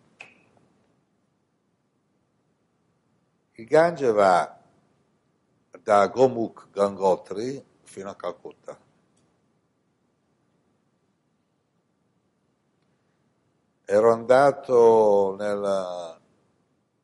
[3.53, 4.59] il Gange va
[5.81, 8.77] da Gomukh Gangotri fino a Calcutta.
[13.85, 16.19] Ero andato nel,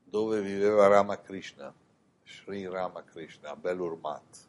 [0.03, 1.71] dove viveva Ramakrishna,
[2.29, 4.47] Sri Ramakrishna, a Belurmat.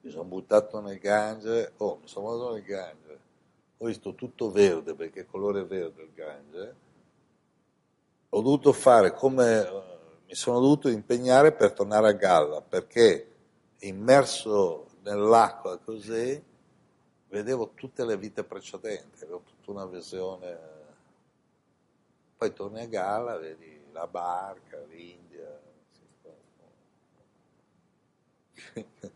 [0.00, 3.20] Mi sono buttato nel Gange, oh, mi sono buttato nel Gange,
[3.76, 6.76] ho visto tutto verde perché è colore verde il Gange,
[8.30, 9.68] ho dovuto fare come,
[10.26, 13.28] mi sono dovuto impegnare per tornare a galla perché
[13.80, 16.42] immerso nell'acqua così
[17.28, 20.70] vedevo tutte le vite precedenti, avevo tutta una visione.
[22.36, 25.21] Poi torni a galla, vedi la barca, l'India,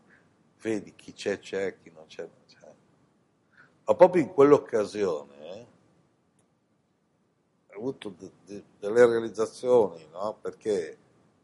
[0.61, 2.73] vedi chi c'è, c'è, chi non c'è, non c'è.
[3.85, 5.67] Ma proprio in quell'occasione eh,
[7.73, 10.37] ho avuto de- de- delle realizzazioni, no?
[10.41, 10.97] perché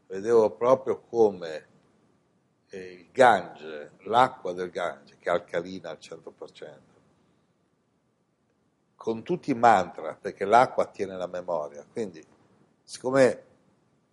[0.06, 1.68] vedevo proprio come
[2.70, 6.80] il Gange, l'acqua del Gange, che è alcalina al 100%,
[8.96, 12.24] con tutti i mantra, perché l'acqua tiene la memoria, quindi
[12.82, 13.44] siccome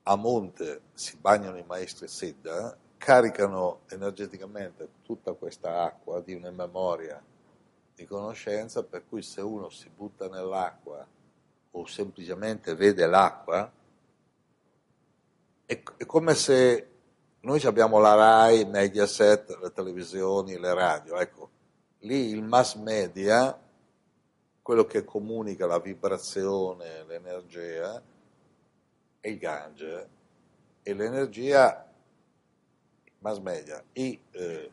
[0.04, 7.20] a monte si bagnano i maestri Siddha, caricano energeticamente tutta questa acqua di una memoria
[7.96, 11.04] di conoscenza, per cui se uno si butta nell'acqua
[11.72, 13.72] o semplicemente vede l'acqua,
[15.66, 16.90] è, è come se
[17.40, 21.50] noi abbiamo la RAI, Mediaset, le televisioni, le radio, ecco,
[22.02, 23.60] lì il mass media,
[24.62, 28.00] quello che comunica la vibrazione, l'energia,
[29.20, 30.10] è il Gange
[30.84, 31.91] e l'energia,
[33.22, 34.72] mass media, i, eh,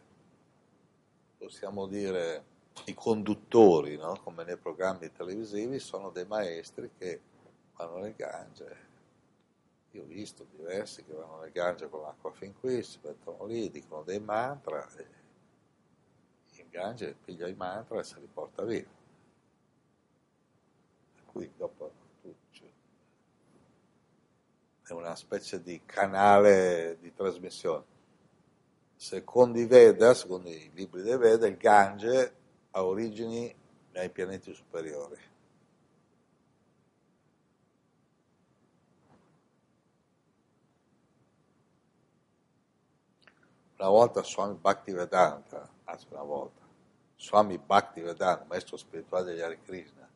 [1.39, 2.45] possiamo dire,
[2.85, 4.21] i conduttori, no?
[4.23, 7.21] come nei programmi televisivi, sono dei maestri che
[7.75, 8.87] vanno nel Gange
[9.93, 13.71] io ho visto diversi che vanno nel Gange con l'acqua fin qui, si mettono lì,
[13.71, 14.87] dicono dei mantra,
[16.51, 18.85] il Gange piglia i mantra e se li porta via.
[21.15, 21.91] Per cui dopo
[24.87, 27.97] è una specie di canale di trasmissione.
[28.99, 32.35] Secondo i Veda, secondo i libri dei Veda, il Gange
[32.73, 33.55] ha origini
[33.93, 35.17] nei pianeti superiori.
[43.77, 46.67] Una volta Swami Bhaktivedanta, anzi una volta,
[47.15, 50.11] Swami Bhaktivedanta, maestro spirituale degli Hare Krishna,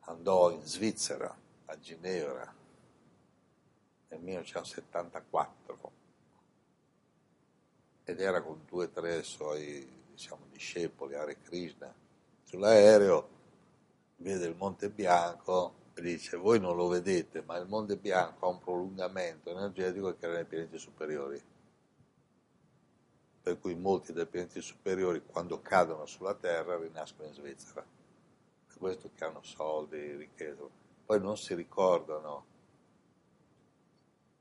[0.00, 2.50] andò in Svizzera, a Ginevra,
[4.08, 6.04] nel 1974
[8.08, 11.92] ed era con due o tre suoi diciamo, discepoli, Hare Krishna,
[12.44, 13.28] sull'aereo
[14.18, 18.48] vede il Monte Bianco e dice voi non lo vedete ma il Monte Bianco ha
[18.48, 21.42] un prolungamento energetico che era nei pianeti superiori
[23.46, 27.86] per cui molti dei pianeti superiori quando cadono sulla Terra rinascono in Svizzera.
[28.66, 30.64] Per questo che hanno soldi, ricchezza.
[31.04, 32.44] Poi non si ricordano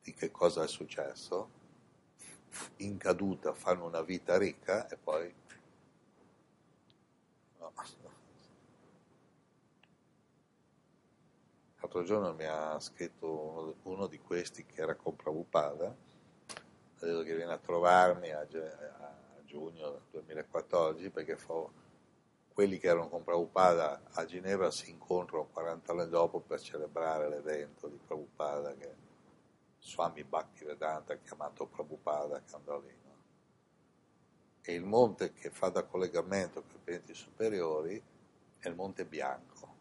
[0.01, 1.49] di che cosa è successo,
[2.78, 5.34] in caduta fanno una vita ricca e poi...
[7.60, 7.72] No.
[11.80, 15.95] L'altro giorno mi ha scritto uno, uno di questi che era con Prabhupada
[17.06, 21.53] credo che viene a trovarmi a, a giugno 2014 perché fa,
[22.51, 27.88] quelli che erano con Prabhupada a Ginevra si incontrano 40 anni dopo per celebrare l'evento
[27.88, 29.05] di Prabhupada che
[29.86, 32.93] Swami Bhaktivedanta ha chiamato Prabhupada che andò lì.
[33.03, 33.05] No?
[34.67, 38.01] e il monte che fa da collegamento con i pianeti superiori
[38.57, 39.73] è il Monte Bianco.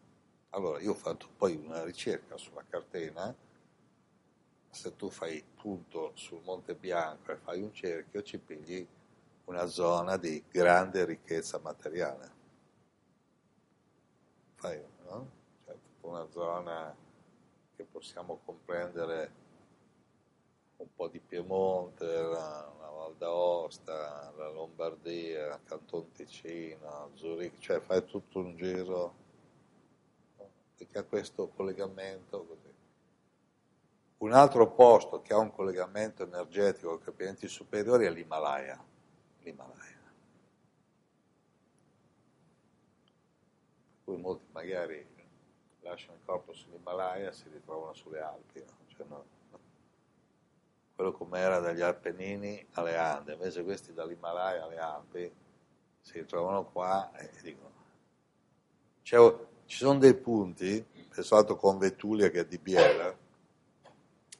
[0.51, 3.35] Allora io ho fatto poi una ricerca sulla catena,
[4.69, 8.87] se tu fai punto sul Monte Bianco e fai un cerchio ci pigli
[9.45, 12.33] una zona di grande ricchezza materiale.
[14.53, 15.31] Fai, no?
[15.65, 16.95] Cioè, una zona
[17.75, 19.43] che possiamo comprendere
[20.77, 28.03] un po' di Piemonte, la, la Val d'Aosta, la Lombardia, Canton Ticino, Zurigo, cioè fai
[28.05, 29.23] tutto un giro
[30.77, 32.73] che ha questo collegamento così.
[34.17, 38.83] Un altro posto che ha un collegamento energetico con i pianeti superiori è l'Himalaya.
[39.41, 39.93] L'Himalaya.
[44.03, 45.05] Per molti magari
[45.81, 48.59] lasciano il corpo sull'Himalaya e si ritrovano sulle Alpi.
[48.59, 48.77] No?
[48.87, 49.25] Cioè, no,
[50.95, 55.33] quello come era dagli Appennini alle Ande, invece questi dall'Himalaya alle Alpi
[55.99, 57.73] si ritrovano qua e dicono
[59.01, 59.35] cioè,
[59.65, 60.83] ci sono dei punti,
[61.13, 63.15] pensato con Vetulia che è di Biela,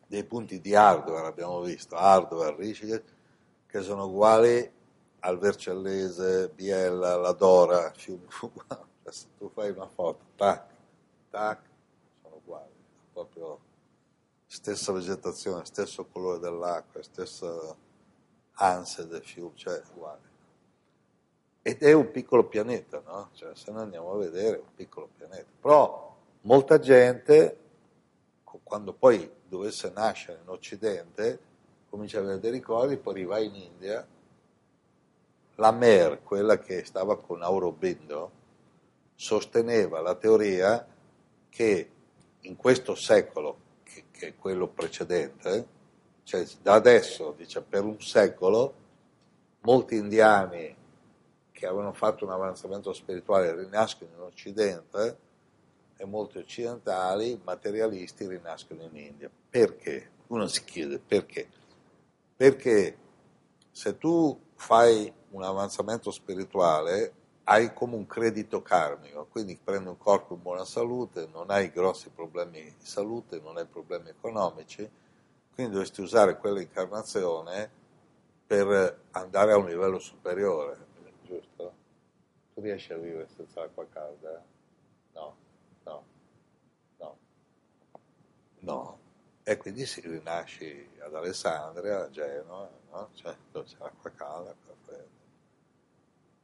[0.08, 3.14] dei punti di hardware abbiamo visto, hardware, Rishikesh,
[3.68, 4.72] che sono uguali
[5.20, 8.26] al Vercellese, Biella, la Dora, Fiume
[9.04, 10.66] se tu fai una foto, tac,
[11.30, 11.60] tac,
[12.22, 12.72] sono uguali,
[13.14, 13.60] proprio
[14.56, 17.76] stessa vegetazione, stesso colore dell'acqua, stessa
[18.54, 20.34] ansia del fiume, cioè uguale.
[21.62, 23.32] Ed è un piccolo pianeta, no?
[23.34, 25.48] Cioè, se noi andiamo a vedere è un piccolo pianeta.
[25.60, 27.60] Però molta gente,
[28.64, 31.40] quando poi dovesse nascere in Occidente,
[31.90, 34.08] comincia a avere dei ricordi, poi arriva in India,
[35.56, 38.32] la Mer, quella che stava con Aurobindo,
[39.16, 40.88] sosteneva la teoria
[41.50, 41.90] che
[42.40, 43.64] in questo secolo
[44.26, 45.68] che quello precedente,
[46.24, 48.74] cioè da adesso, dice, per un secolo,
[49.62, 50.76] molti indiani
[51.52, 55.18] che avevano fatto un avanzamento spirituale rinascono in Occidente
[55.98, 59.30] e molti occidentali, materialisti, rinascono in India.
[59.50, 60.12] Perché?
[60.28, 61.48] Uno si chiede perché.
[62.36, 62.98] Perché
[63.72, 67.14] se tu fai un avanzamento spirituale
[67.48, 72.10] hai come un credito karmico, quindi prendi un corpo in buona salute, non hai grossi
[72.10, 74.90] problemi di salute, non hai problemi economici,
[75.54, 77.70] quindi dovresti usare quell'incarnazione
[78.48, 80.78] per andare a un livello superiore,
[81.24, 81.74] giusto?
[82.54, 84.44] Tu riesci a vivere senza acqua calda?
[85.14, 85.36] No,
[85.84, 86.04] no,
[86.98, 87.18] no,
[88.60, 89.00] no.
[89.44, 93.10] E quindi si rinasci ad Alessandria, a Genova, no?
[93.14, 94.56] cioè, dove c'è l'acqua calda,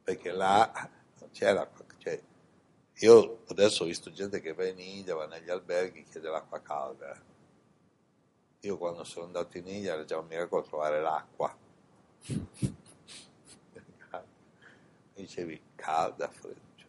[0.02, 1.84] perché là non l'acqua.
[1.98, 2.22] Cioè,
[2.96, 6.60] io adesso ho visto gente che va in India, va negli alberghi, e chiede l'acqua
[6.60, 7.20] calda.
[8.60, 11.56] Io quando sono andato in India era già un miracolo trovare l'acqua.
[15.14, 16.88] Dicevi calda, fredda, cioè,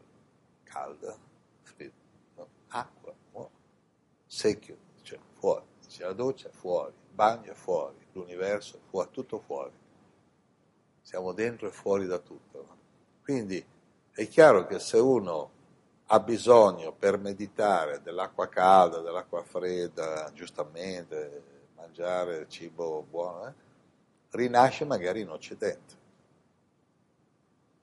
[0.64, 1.18] calda,
[1.62, 1.94] fredda,
[2.36, 2.48] no?
[2.68, 3.14] acqua,
[4.34, 9.40] secchio, cioè fuori, c'è la doccia fuori, il bagno è fuori, l'universo è fuori, tutto
[9.40, 9.72] fuori.
[11.02, 12.66] Siamo dentro e fuori da tutto.
[12.68, 12.73] No?
[13.24, 13.66] Quindi
[14.12, 15.52] è chiaro che se uno
[16.08, 21.44] ha bisogno per meditare dell'acqua calda, dell'acqua fredda, giustamente,
[21.76, 23.54] mangiare cibo buono, eh,
[24.32, 26.02] rinasce magari in Occidente.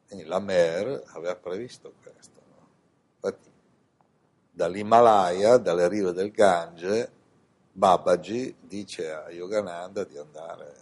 [0.06, 2.40] Quindi la Mer aveva previsto questo.
[2.46, 2.66] No?
[3.14, 3.50] Infatti,
[4.50, 7.10] dall'Himalaya, dalle rive del Gange,
[7.72, 10.74] Babaji dice a Yogananda di andare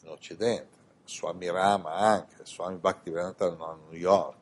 [0.00, 0.73] in Occidente
[1.04, 4.36] Swami Rama anche, Swami Bhaktivedanta a New York,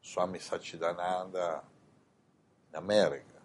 [0.00, 1.62] Swami Sachidananda
[2.68, 3.40] in America.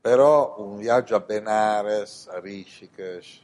[0.00, 3.42] Però un viaggio a Benares, a Rishikesh,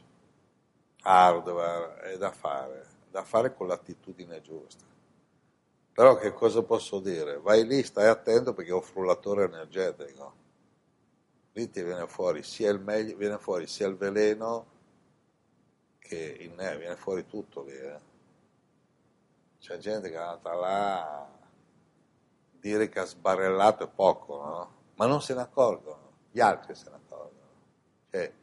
[1.01, 4.85] Hardware è da fare, da fare con l'attitudine giusta.
[5.93, 7.39] Però che cosa posso dire?
[7.39, 10.33] Vai lì, stai attento perché un frullatore energetico.
[11.53, 14.70] Lì ti viene fuori sia il meglio, viene fuori sia il veleno
[16.11, 17.71] che in me viene fuori tutto lì.
[17.71, 17.99] Eh.
[19.59, 21.29] C'è gente che è andata là,
[22.59, 24.71] dire che ha sbarellato è poco, no?
[24.95, 27.47] ma non se ne accorgono, gli altri se ne accorgono.
[28.09, 28.33] Cioè,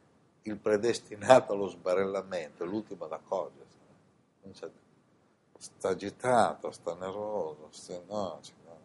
[0.43, 3.77] il predestinato allo sbarellamento è l'ultimo ad accorgersi.
[5.59, 8.79] Sta agitato, sta nervoso, sta, no, no,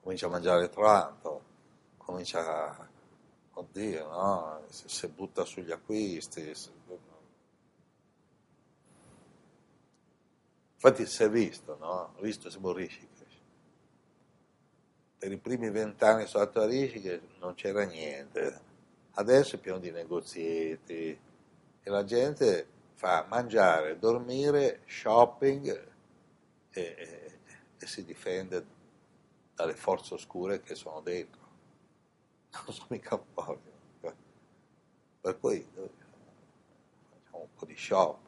[0.00, 1.42] comincia a mangiare tanto,
[1.98, 2.88] comincia a,
[3.52, 4.62] oddio, no?
[4.68, 6.70] si butta sugli acquisti, si,
[10.80, 12.14] Infatti si è visto, no?
[12.20, 13.40] Visto siamo Rishikesh.
[15.18, 18.60] Per i primi vent'anni sono stato a Rishikesh non c'era niente.
[19.14, 21.18] Adesso è pieno di negozieti
[21.82, 25.66] e la gente fa mangiare, dormire, shopping
[26.70, 27.38] e, e,
[27.76, 28.64] e si difende
[29.56, 31.40] dalle forze oscure che sono dentro.
[32.50, 33.60] Non sono mica un po'.
[35.20, 38.27] Per cui facciamo un po' di shopping.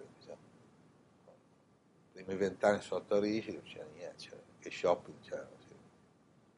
[2.21, 2.21] Diciamo.
[2.21, 5.49] I primi vent'anni sono a Torino, non c'era niente, c'era, che shopping c'era.
[5.59, 5.75] Sì.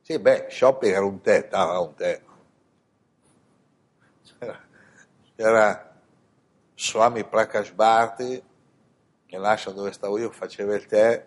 [0.00, 2.22] sì, beh, shopping era un tè, dava un tè.
[4.22, 4.60] C'era,
[5.36, 6.00] c'era
[6.74, 8.42] Swami Prakash Bharti,
[9.26, 11.26] che lascia dove stavo io, faceva il tè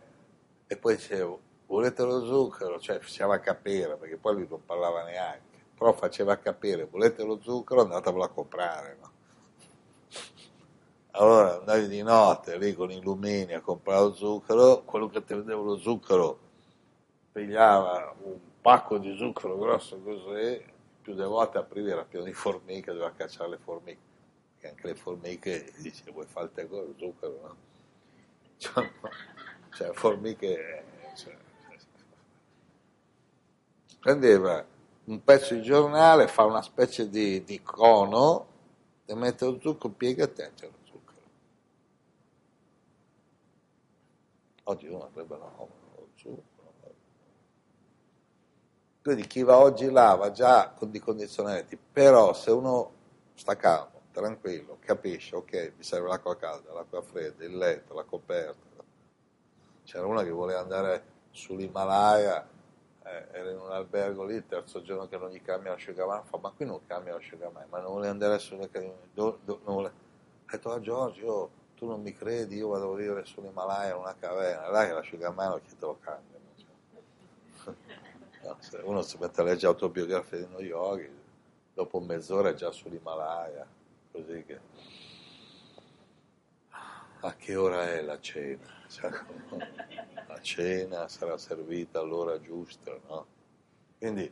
[0.67, 2.79] e poi dicevo, volete lo zucchero?
[2.79, 7.81] Cioè faceva capire, perché poi lui non parlava neanche però faceva capire, volete lo zucchero,
[7.81, 8.97] andatevelo a comprare.
[8.99, 9.11] No?
[11.17, 15.33] Allora andavi di notte lì con i lumini a comprare lo zucchero, quello che ti
[15.33, 16.39] vendeva lo zucchero
[17.31, 20.63] pigliava un pacco di zucchero grosso così,
[21.01, 23.99] più delle volte aprivi era pieno di formiche, doveva cacciare le formiche,
[24.53, 27.55] perché anche le formiche dice vuoi fare il con lo zucchero, no?
[28.57, 28.89] Cioè,
[29.73, 30.83] cioè formiche...
[31.15, 31.37] Cioè,
[33.99, 34.65] prendeva
[35.05, 38.47] un pezzo di giornale, fa una specie di, di cono
[39.05, 41.21] e mette lo zucchero, piega e te c'è lo zucchero.
[44.67, 45.69] Oggi uno avrebbe lo
[46.15, 46.53] zucchero.
[49.01, 52.91] Quindi chi va oggi là va già con dei condizionamenti, però se uno
[53.35, 58.83] sta calmo, tranquillo, capisce, ok, mi serve l'acqua calda, l'acqua fredda, il letto, la coperta.
[59.83, 62.49] C'era una che voleva andare sull'Himalaya
[63.03, 66.39] eh, era in un albergo lì, il terzo giorno che non gli cambia l'asciugamano, fa
[66.39, 68.67] ma qui non cambia l'asciugamano, ma non vuole andare sulle
[69.13, 69.93] do, do, non vuole.
[70.45, 74.15] Ha detto ah, Giorgio, tu non mi credi, io vado a vivere sull'Himalaya in una
[74.17, 76.39] caverna, là che l'asciugamano chi te lo cambia?
[78.83, 81.09] Uno si mette a leggere autobiografie di uno yogi,
[81.73, 83.65] dopo mezz'ora è già sull'Himalaya,
[84.11, 84.59] così che...
[87.21, 88.67] A che ora è la cena?
[88.87, 89.09] Cioè,
[90.27, 93.25] la cena sarà servita all'ora giusta, no?
[93.97, 94.31] Quindi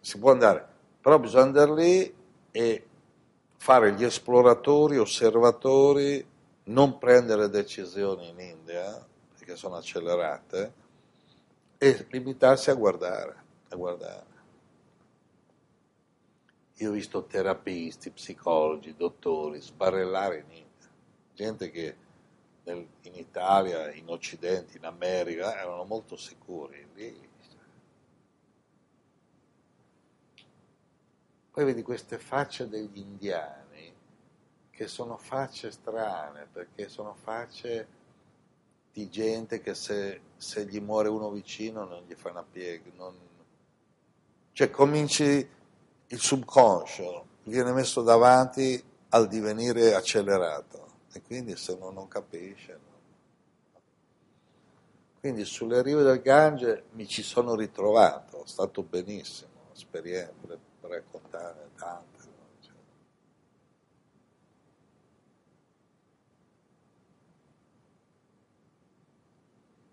[0.00, 0.66] si può andare,
[1.00, 2.14] però bisogna andare lì
[2.50, 2.86] e
[3.58, 6.26] fare gli esploratori, osservatori,
[6.64, 9.04] non prendere decisioni in India,
[9.36, 10.80] perché sono accelerate,
[11.78, 14.30] e limitarsi a guardare, a guardare.
[16.76, 20.88] Io ho visto terapisti, psicologi, dottori sbarellare in India,
[21.34, 21.96] gente che
[22.64, 26.86] nel, in Italia, in Occidente, in America, erano molto sicuri.
[26.94, 27.30] Lì.
[31.50, 33.61] Poi vedi queste facce degli indiani
[34.72, 37.86] che sono facce strane, perché sono facce
[38.92, 42.90] di gente che se, se gli muore uno vicino non gli fa una piega.
[42.96, 43.14] Non...
[44.52, 45.48] Cioè cominci
[46.06, 52.72] il subconscio, viene messo davanti al divenire accelerato e quindi se uno non capisce.
[52.72, 52.90] No?
[55.20, 61.70] Quindi sulle rive del Gange mi ci sono ritrovato, è stato benissimo, esperienze per raccontare
[61.76, 62.18] tante.
[62.24, 62.46] No?
[62.60, 62.74] Cioè.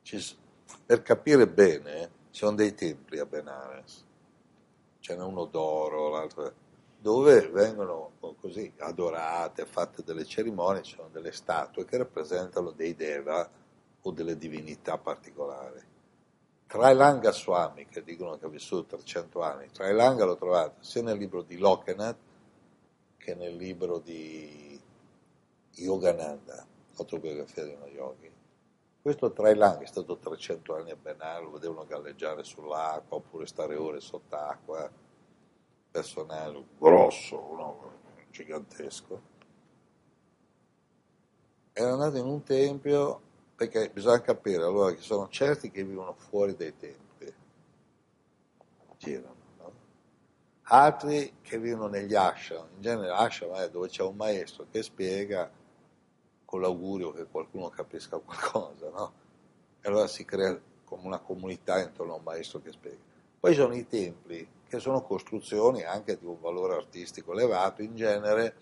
[0.09, 0.35] Ci,
[0.87, 4.03] per capire bene, ci sono dei templi a Benares,
[5.01, 6.51] ce n'è uno d'oro, l'altro
[6.97, 13.47] dove vengono così adorate, fatte delle cerimonie, ci sono delle statue che rappresentano dei deva
[14.01, 15.79] o delle divinità particolari.
[16.65, 21.43] Trailanga Swami, che dicono che ha vissuto 300 anni, Trailanga l'ho trovato sia nel libro
[21.43, 22.17] di Lokanath
[23.15, 24.81] che nel libro di
[25.75, 28.28] Yogananda, autobiografia di uno yogi.
[29.01, 34.01] Questo Trailanga è stato 300 anni a Benal, lo vedevano galleggiare sull'acqua oppure stare ore
[34.01, 34.91] sott'acqua
[35.89, 37.97] personale grosso, no?
[38.29, 39.21] gigantesco,
[41.71, 43.21] era andato in un tempio
[43.55, 47.33] perché bisogna capire allora che sono certi che vivono fuori dai templi,
[48.97, 49.71] girano, no?
[50.63, 55.49] altri che vivono negli ashram, in genere ashram è dove c'è un maestro che spiega
[56.49, 59.13] con l'augurio che qualcuno capisca qualcosa, no?
[59.81, 62.97] E allora si crea come una comunità intorno a un maestro che spiega.
[63.39, 68.55] Poi sono i templi che sono costruzioni anche di un valore artistico elevato, in genere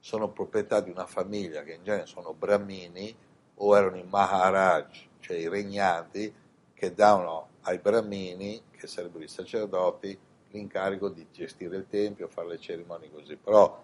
[0.00, 3.16] sono proprietà di una famiglia che in genere sono brahmini
[3.54, 6.30] o erano i maharaj, cioè i regnanti,
[6.74, 10.18] che davano ai brahmini, che sarebbero i sacerdoti,
[10.50, 13.36] l'incarico di gestire il tempio, fare le cerimonie così.
[13.36, 13.82] Però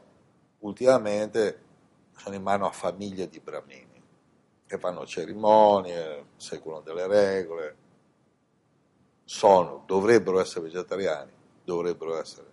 [0.59, 1.69] ultimamente
[2.21, 3.99] sono in mano a famiglie di brahmini
[4.67, 7.77] che fanno cerimonie, seguono delle regole,
[9.25, 11.33] sono, dovrebbero essere vegetariani,
[11.65, 12.49] dovrebbero essere.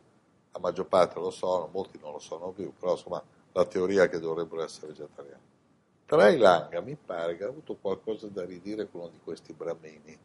[0.54, 4.10] La maggior parte lo sono, molti non lo sono più, però insomma la teoria è
[4.10, 5.44] che dovrebbero essere vegetariani.
[6.06, 10.18] Trailanga mi pare che ha avuto qualcosa da ridire con uno di questi brahmini.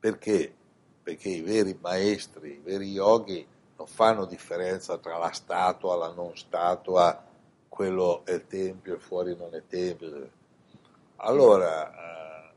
[0.00, 0.54] Perché?
[1.02, 6.36] Perché i veri maestri, i veri yogi non fanno differenza tra la statua, la non
[6.36, 7.22] statua,
[7.68, 10.30] quello è tempio e fuori non è tempio.
[11.16, 12.54] Allora, eh,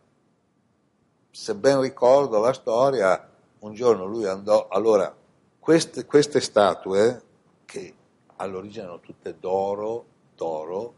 [1.32, 5.13] se ben ricordo la storia, un giorno lui andò, allora,
[5.59, 7.22] queste, queste statue,
[7.65, 7.93] che
[8.38, 10.05] all'origine erano tutte d'oro,
[10.36, 10.93] d'oro,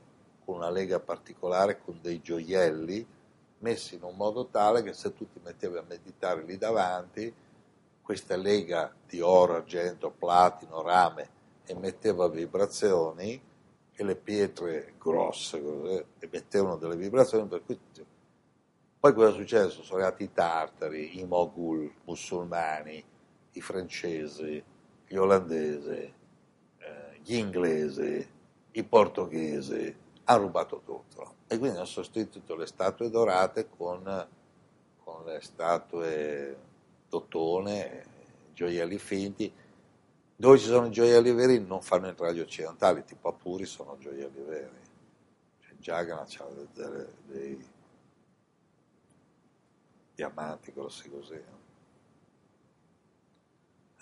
[0.46, 3.06] con una lega particolare, con dei gioielli,
[3.60, 7.34] messi in un modo tale che se tu ti mettevi a meditare lì davanti,
[8.02, 13.42] questa lega di oro, argento, platino, rame emetteva vibrazioni
[13.94, 17.80] e le pietre grosse emettevano delle vibrazioni per cui
[19.02, 19.82] poi cosa è successo?
[19.82, 23.04] Sono arrivati i tartari, i mogul musulmani,
[23.54, 24.64] i francesi,
[25.08, 26.14] gli olandesi,
[26.78, 28.30] eh, gli inglesi,
[28.74, 29.96] i portoghesi,
[30.26, 34.28] hanno rubato tutto e quindi hanno sostituito le statue dorate con,
[35.04, 36.58] con le statue
[37.12, 38.06] d'ottone,
[38.54, 39.54] gioielli finti.
[40.36, 44.42] Dove ci sono gioielli veri non fanno entrare gli occidentali, tipo a Puri sono gioielli
[44.42, 44.80] veri.
[45.60, 47.66] Cioè, Jagannath ha dei, dei
[50.16, 51.44] diamanti grossi così.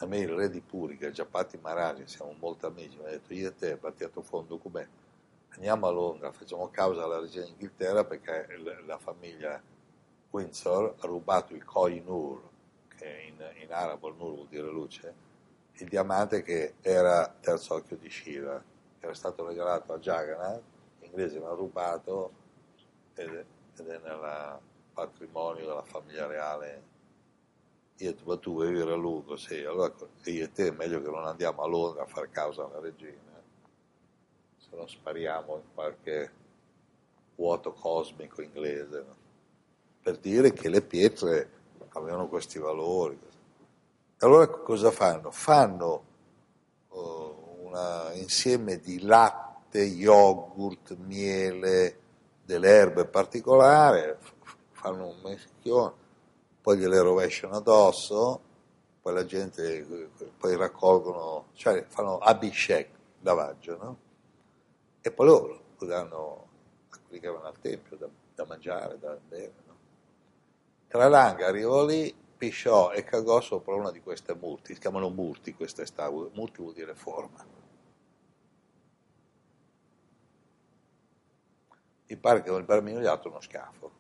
[0.02, 3.10] A me il re di Puri, che è Giappati Maharaji, siamo molto amici, mi ha
[3.10, 4.88] detto io e te, battiato fondo come
[5.50, 8.48] andiamo a Londra, facciamo causa alla regina d'Inghilterra perché
[8.86, 9.62] la famiglia
[10.30, 12.49] Windsor ha rubato il Koi Nur, che
[13.06, 15.14] in, in arabo il Nur vuol dire luce,
[15.74, 18.62] il diamante che era terzo occhio di Shiva,
[19.00, 20.62] che era stato regalato a Jagannath,
[21.00, 22.32] gli inglesi l'hanno rubato
[23.14, 23.46] ed,
[23.78, 24.60] ed è nel
[24.94, 26.88] patrimonio della famiglia reale.
[27.98, 29.94] Io tu vuoi vivere a lungo, sì, allora
[30.24, 33.42] io e te è meglio che non andiamo a Londra a fare causa alla regina,
[34.58, 36.32] se non spariamo in qualche
[37.36, 39.16] vuoto cosmico inglese, no?
[40.02, 41.59] per dire che le pietre
[42.00, 43.20] avevano questi valori.
[44.20, 45.32] Allora cosa fanno?
[45.32, 46.04] Fanno
[46.90, 47.00] uh,
[47.62, 51.98] un insieme di latte, yogurt, miele,
[52.44, 54.16] delle erbe particolari,
[54.72, 56.08] fanno un meschione
[56.70, 58.42] poi gliele rovesciano addosso,
[59.02, 62.90] poi la gente poi raccolgono, cioè fanno abishek,
[63.22, 63.98] lavaggio, no?
[65.02, 66.48] E poi loro lo danno
[66.90, 69.54] a quelli che vanno al tempio da, da mangiare, da bere,
[70.92, 71.00] no?
[71.00, 75.86] Tralanga arrivò lì, pisciò e cagò sopra una di queste murti, si chiamano murti queste
[75.86, 77.46] statue, murti vuol dire forma.
[82.08, 84.00] Mi pare che ha dato uno scafo.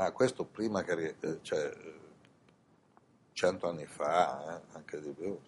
[0.00, 1.70] ma questo prima che, eh, cioè,
[3.32, 5.38] cento anni fa, eh, anche di più.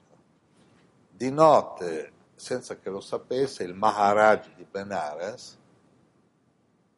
[1.09, 5.57] Di notte, senza che lo sapesse, il Maharaj di Benares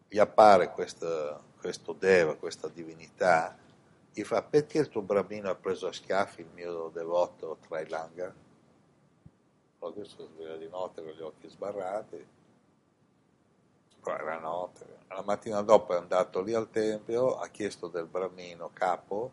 [0.08, 3.54] gli appare questo, questo Deva, questa divinità,
[4.10, 8.34] gli fa perché il tuo bambino ha preso a schiaffi il mio devoto Trailanga?
[9.80, 12.26] Allora questo sveglia di notte con gli occhi sbarrati,
[14.00, 18.70] però era notte, la mattina dopo è andato lì al tempio, ha chiesto del bramino
[18.72, 19.30] capo,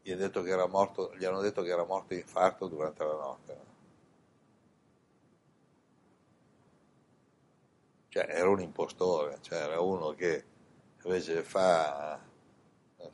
[0.00, 3.69] gli, gli hanno detto che era morto di infarto durante la notte.
[8.10, 10.44] Cioè era un impostore, cioè era uno che
[11.04, 12.20] invece fa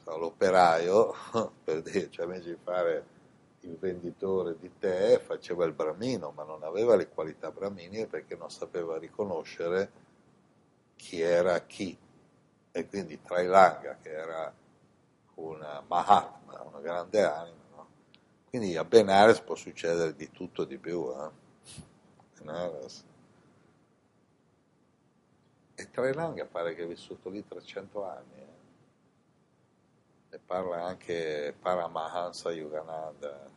[0.02, 1.12] so, l'operaio,
[1.62, 3.14] per dire, cioè invece di fare
[3.60, 8.50] il venditore di tè faceva il bramino, ma non aveva le qualità braminiche perché non
[8.50, 9.90] sapeva riconoscere
[10.96, 11.96] chi era chi.
[12.72, 14.52] E quindi Trailanga, che era
[15.34, 17.86] una Mahatma, una grande anima, no?
[18.48, 21.10] quindi a Benares può succedere di tutto e di più.
[21.10, 21.30] Eh?
[22.38, 23.04] Benares.
[25.78, 28.40] E Trailanga pare che è vissuto lì 300 anni.
[28.40, 28.54] Eh?
[30.30, 33.48] E parla anche Paramahansa Yogananda.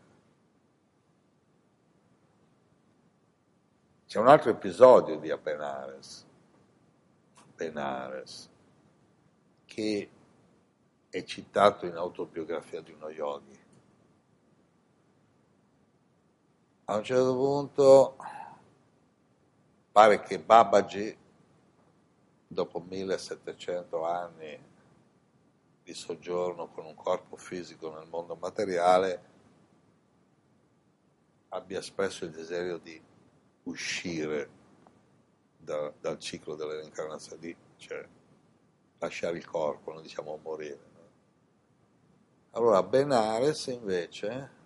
[4.05, 6.27] C'è un altro episodio di Apenares
[7.59, 8.49] Benares,
[9.65, 10.09] che
[11.09, 13.59] è citato in autobiografia di uno yogi.
[16.85, 18.15] A un certo punto
[19.91, 21.17] pare che Babaji,
[22.51, 24.59] dopo 1700 anni
[25.83, 29.23] di soggiorno con un corpo fisico nel mondo materiale,
[31.49, 32.99] abbia espresso il desiderio di
[33.63, 34.49] uscire
[35.57, 38.07] da, dal ciclo delle reincarnazioni, cioè
[38.97, 40.87] lasciare il corpo, non diciamo morire.
[40.93, 41.09] No?
[42.51, 44.57] Allora Benares invece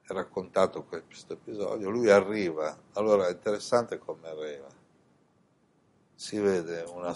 [0.00, 4.80] è raccontato questo episodio, lui arriva, allora è interessante come arriva,
[6.22, 7.12] si vede un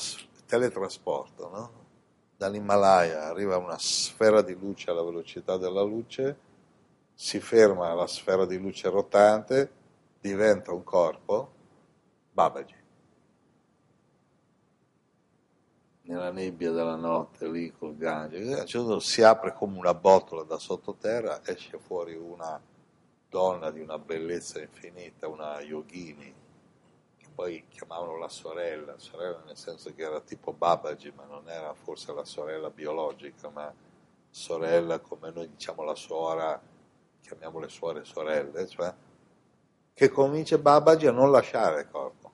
[0.47, 1.85] teletrasporto, no?
[2.37, 6.37] dall'Himalaya arriva una sfera di luce alla velocità della luce,
[7.15, 9.71] si ferma la sfera di luce rotante,
[10.21, 11.53] diventa un corpo,
[12.33, 12.75] Babaji.
[16.03, 21.43] Nella nebbia della notte, lì col Gange, certo si apre come una botola da sottoterra,
[21.45, 22.61] esce fuori una
[23.29, 26.45] donna di una bellezza infinita, una yogini,
[27.37, 32.15] poi chiamavano la sorella, sorella nel senso che era tipo Babaji, ma non era forse
[32.15, 33.73] la sorella biologica, ma
[34.31, 36.59] sorella come noi diciamo la suora,
[37.21, 38.93] chiamiamo le suore sorelle, cioè
[39.93, 42.33] che convince Babaji a non lasciare il corpo.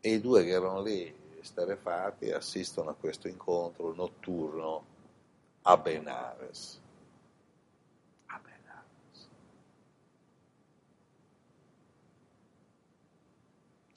[0.00, 4.84] E i due che erano lì sterefatti assistono a questo incontro notturno
[5.62, 6.80] a Benares.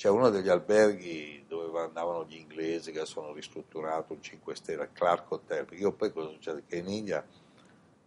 [0.01, 5.31] C'è uno degli alberghi dove andavano gli inglesi che sono ristrutturato, un 5 stelle, Clark
[5.31, 6.63] Hotel, perché io poi cosa succede?
[6.65, 7.23] Che in India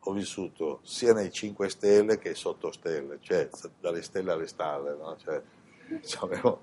[0.00, 5.16] ho vissuto sia nei 5 stelle che sotto stelle, cioè dalle stelle alle stalle, no?
[5.18, 5.40] Cioè,
[5.86, 6.60] diciamo,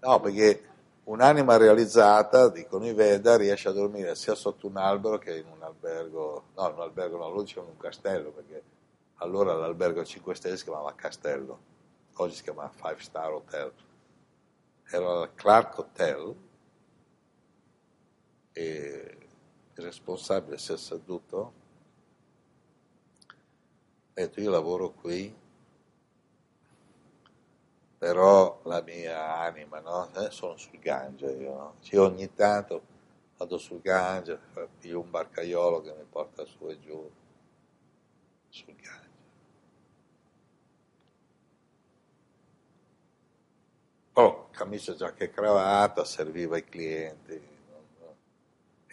[0.00, 0.64] no, perché
[1.04, 5.62] un'anima realizzata, dicono i Veda, riesce a dormire sia sotto un albero che in un
[5.62, 8.62] albergo, no, in un albergo no, loro dicevano un castello, perché
[9.16, 11.58] allora l'albergo 5 stelle si chiamava castello,
[12.14, 13.70] oggi si chiama 5 Star Hotel
[14.90, 16.34] era al Clark Hotel
[18.52, 19.18] e
[19.74, 21.52] il responsabile si è seduto
[23.28, 23.32] ha
[24.14, 25.32] detto io lavoro qui
[27.98, 30.10] però la mia anima no?
[30.14, 31.74] eh, sono sul Gange io, no?
[31.82, 32.82] cioè, ogni tanto
[33.36, 34.38] vado sul Gange
[34.80, 37.10] piglio un barcaiolo che mi porta su e giù
[38.48, 39.00] sul Gange
[44.16, 47.48] Oh, camicia, giacca e cravatta, serviva ai clienti.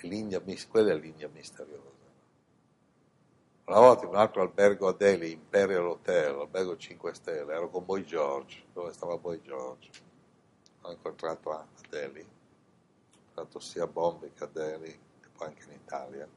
[0.04, 2.06] L'India, quella è l'India misteriosa.
[3.66, 7.84] Una volta in un altro albergo a Delhi, Imperial Hotel, albergo 5 stelle, ero con
[7.84, 9.90] Boy George, dove stava Boy George.
[10.80, 15.64] L'ho incontrato a Delhi, ho incontrato sia a Bombay che a Delhi e poi anche
[15.66, 16.30] in Italia.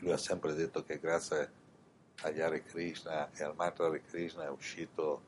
[0.00, 1.50] Lui ha sempre detto che grazie
[2.24, 5.22] agli Hare Krishna e al mantra Hare Krishna è uscito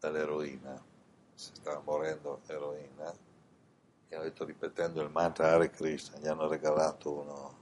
[0.00, 0.94] dall'eroina,
[1.36, 3.14] si stava morendo eroina,
[4.08, 7.54] gli hanno detto ripetendo il mantra Hare Krishna, gli hanno regalato uno,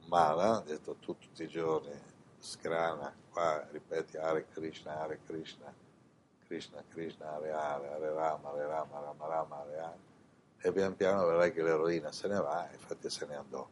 [0.00, 1.92] un mala, ha detto tu tutti i giorni
[2.38, 5.72] sgrana, qua ripeti Hare Krishna, Hare Krishna,
[6.46, 9.98] Krishna Krishna, Hare Hare, Hare Rama, Hare Rama, Rama Rama, Hare Hare,
[10.58, 13.68] e pian piano vedrai che l'eroina se ne va, e infatti se ne andò.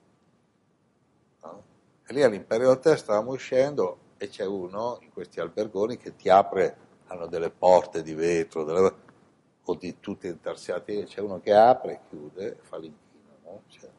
[1.43, 1.63] No?
[2.07, 6.91] E lì all'Imperio Hotel stavamo uscendo e c'è uno in questi albergoni che ti apre
[7.13, 8.95] hanno delle porte di vetro delle,
[9.65, 13.63] o di tutte intarsiate, c'è uno che apre e chiude fa l'inchino, no?
[13.69, 13.91] Cioè,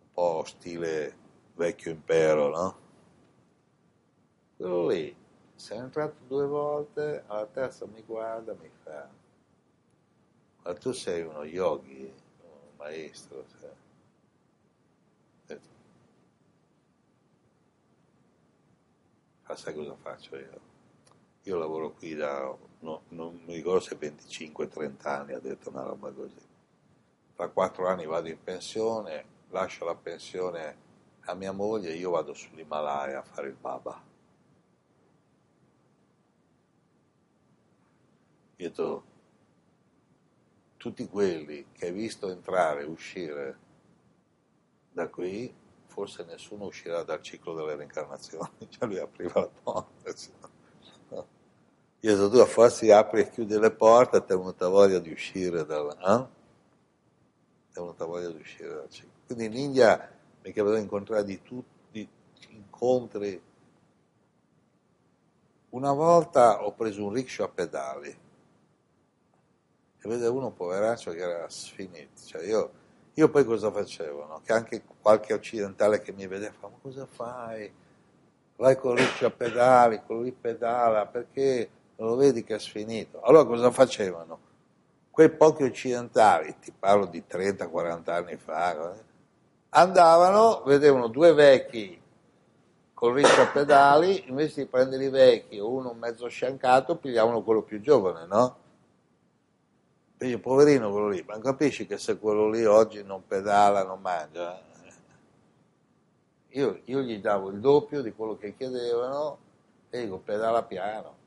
[0.00, 1.16] un po' stile
[1.54, 2.76] vecchio impero, no?
[4.56, 5.14] Quello lì,
[5.54, 9.08] sei entrato due volte, alla terza mi guarda e mi fa,
[10.62, 13.70] ma tu sei uno yogi, un maestro, cioè.
[19.44, 20.71] Ah, sai cosa faccio io?
[21.44, 26.12] Io lavoro qui da, no, non mi ricordo se 25-30 anni, ha detto una roba
[26.12, 26.40] così.
[27.34, 30.90] Tra quattro anni vado in pensione, lascio la pensione
[31.26, 34.02] a mia moglie io vado sull'Himalaya a fare il baba.
[38.56, 39.04] Detto,
[40.76, 43.58] tutti quelli che hai visto entrare e uscire
[44.92, 45.52] da qui,
[45.86, 50.50] forse nessuno uscirà dal ciclo delle reincarnazioni, cioè lui apriva la porta.
[52.02, 55.88] Tu a forza apri e chiudi le porte, ti è venuta voglia di uscire dal...
[55.88, 56.40] Eh?
[57.70, 59.10] È venuta voglia di uscire dal ciclo.
[59.24, 60.10] Quindi in India
[60.42, 62.08] mi è capitato di incontrare di tutti,
[62.48, 63.40] incontri.
[65.68, 68.08] Una volta ho preso un rickshaw a pedali
[70.00, 72.20] e vedevo uno poveraccio che era sfinito.
[72.24, 72.72] Cioè io,
[73.14, 74.26] io, poi cosa facevo?
[74.26, 74.40] No?
[74.44, 77.72] Che anche qualche occidentale che mi vedeva ma cosa fai?
[78.56, 83.20] Vai con il rickshaw a pedali, quello lì pedala, perché lo vedi che è sfinito.
[83.22, 84.50] Allora cosa facevano?
[85.10, 89.02] Quei pochi occidentali, ti parlo di 30-40 anni fa, eh,
[89.70, 92.00] andavano, vedevano due vecchi
[92.94, 97.62] con riccio a pedali, invece di prendere i vecchi o uno mezzo sciancato, pigliavano quello
[97.62, 98.56] più giovane, no?
[100.16, 104.70] Quindi poverino quello lì, ma capisci che se quello lì oggi non pedala, non mangia?
[106.52, 109.38] io, io gli davo il doppio di quello che chiedevano
[109.90, 111.20] e dico pedala piano.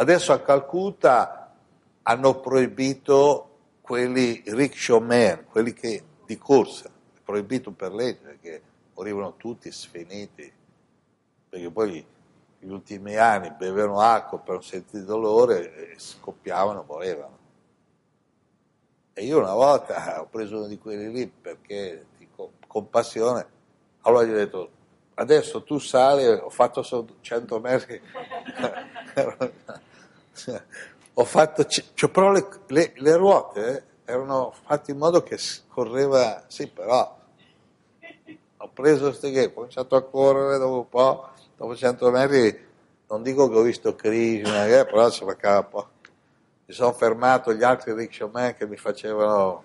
[0.00, 1.52] Adesso a Calcutta
[2.02, 3.48] hanno proibito
[3.80, 6.88] quelli rickshaw man, quelli che, di corsa,
[7.24, 8.62] proibito per legge, perché
[8.94, 10.52] morivano tutti sfiniti,
[11.48, 12.06] perché poi
[12.60, 17.38] negli ultimi anni bevevano acqua per un sentire dolore e scoppiavano, morivano.
[19.14, 23.46] E io una volta ho preso uno di quelli lì perché con compassione,
[24.02, 24.70] allora gli ho detto
[25.14, 28.00] adesso tu sali, ho fatto solo 100 metri,
[31.14, 36.68] ho fatto, cioè, però le, le, le, ruote erano fatte in modo che correva, sì
[36.68, 37.16] però
[38.60, 42.66] ho preso queste che ho cominciato a correre dopo un po', dopo 100 metri,
[43.08, 45.88] non dico che ho visto Krishna, eh, però ci mancava un po'
[46.68, 49.64] mi sono fermato gli altri rickshaw che mi facevano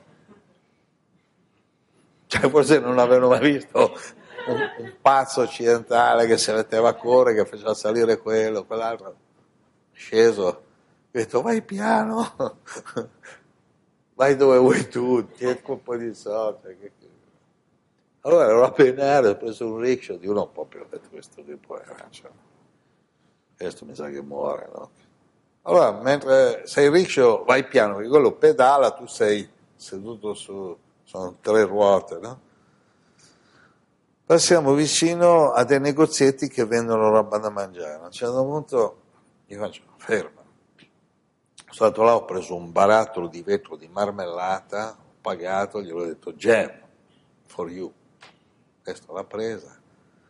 [2.27, 3.91] cioè forse non avevano mai visto
[4.47, 9.15] un, un, pazzo occidentale che si metteva a correre, che faceva salire quello, quell'altro,
[9.93, 10.63] sceso, ho
[11.11, 12.33] detto vai piano,
[14.15, 16.91] vai dove vuoi tu, tieni un po' di soldi.
[18.21, 21.09] Allora ero a penare, ho preso un rickshaw di uno un po' più, ho detto
[21.09, 22.31] questo tipo era, cioè,
[23.57, 24.89] questo mi sa che muore, no?
[25.63, 31.65] Allora, mentre sei rickshaw vai piano, perché quello pedala, tu sei seduto su, sono tre
[31.65, 32.39] ruote, no?
[34.25, 37.95] Passiamo vicino a dei negozietti che vendono roba da mangiare.
[37.95, 39.02] A un certo punto
[39.53, 40.41] gli faccio, ferma.
[41.55, 46.05] Sono stato là, ho preso un barattolo di vetro di marmellata, ho pagato, gli ho
[46.05, 46.71] detto jam
[47.45, 47.91] for you.
[48.83, 49.79] Questo l'ha presa.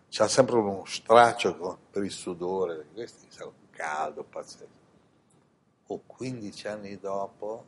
[0.09, 4.81] C'ha sempre uno straccio per il sudore, questi sono caldo, pazzesco
[5.87, 7.65] o 15 anni dopo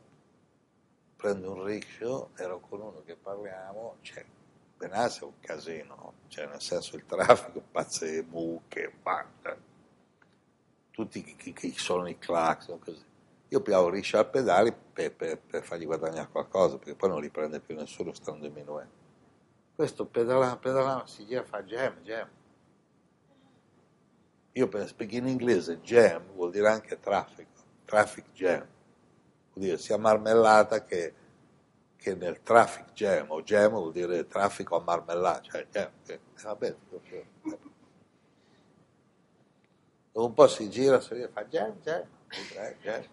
[1.16, 4.24] prendo un rickshaw, ero con uno che parliamo, cioè,
[4.76, 9.56] Benassi è un casino, cioè nel senso il traffico, pazze mucche, banda,
[10.96, 13.04] tutti chi, chi sono i clacson, così.
[13.48, 17.28] Io piavo rickshaw a pedali per, per, per, fargli guadagnare qualcosa, perché poi non li
[17.28, 19.04] prende più nessuno stando diminuendo.
[19.74, 22.28] Questo pedalava, pedalava, si gira, fa jam, jam.
[24.52, 28.66] Io per speak in inglese, jam vuol dire anche traffico traffic jam,
[29.52, 31.14] vuol dire sia marmellata che,
[31.94, 36.56] che nel traffic jam, o jam vuol dire traffico a marmellata, cioè jam, eh, va
[36.56, 36.76] bene,
[40.16, 42.02] dopo un po' si gira, si fa jam, jam,
[42.80, 43.04] jam,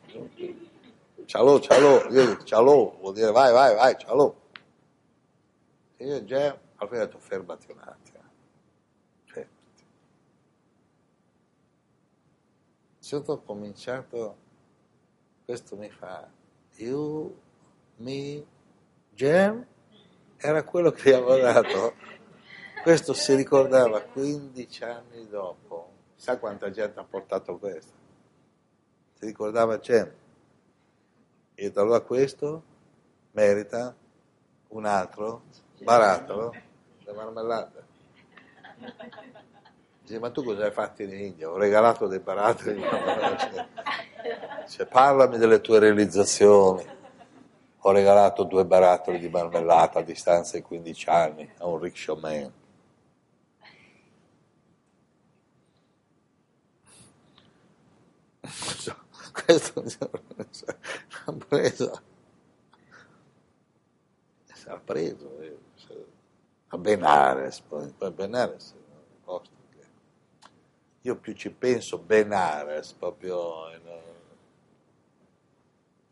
[1.25, 4.33] cialò, cialò, io dico cialò, vuol dire vai, vai, vai, cialò.
[5.97, 8.21] Se io jam, allora ho detto fermati un attimo.
[13.01, 14.37] Cioè, ho cominciato
[15.43, 16.25] questo mi fa,
[16.77, 17.37] you,
[17.97, 18.45] me,
[19.13, 19.67] jam,
[20.37, 21.95] era quello che gli avevo dato.
[22.81, 25.92] Questo si ricordava 15 anni dopo.
[26.15, 27.91] Sa quanta gente ha portato questo?
[29.13, 30.11] Si ricordava jam.
[31.55, 32.63] E da allora questo
[33.31, 33.95] merita
[34.69, 35.43] un altro
[35.81, 36.53] barattolo
[36.99, 37.81] di marmellata.
[40.01, 41.49] Dice, ma tu cosa hai fatto in India?
[41.49, 42.81] Ho regalato dei barattoli.
[44.67, 46.85] Cioè, parlami delle tue realizzazioni.
[47.85, 52.51] Ho regalato due barattoli di marmellata a distanza di 15 anni a un rickshaw man.
[58.43, 62.01] Questo ha preso,
[64.67, 65.57] ha preso eh,
[66.67, 68.75] a Benares, poi, Benares
[71.05, 73.81] io più ci penso Benares proprio in,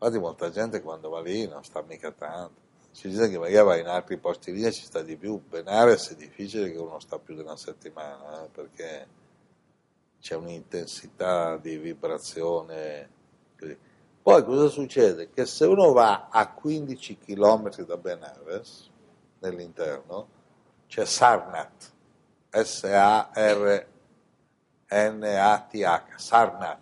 [0.04, 2.60] Infatti molta gente quando va lì non sta mica tanto.
[2.90, 5.40] Si dice che magari va in altri posti lì e ci sta di più.
[5.48, 9.06] Benares è difficile che uno sta più di una settimana, eh, perché
[10.22, 13.10] c'è un'intensità di vibrazione.
[14.22, 15.30] Poi cosa succede?
[15.30, 18.88] Che se uno va a 15 km da Benares,
[19.40, 20.28] nell'interno,
[20.86, 21.92] c'è Sarnat,
[22.50, 23.84] S-A-R-N-A-T-H,
[26.16, 26.80] Sarnat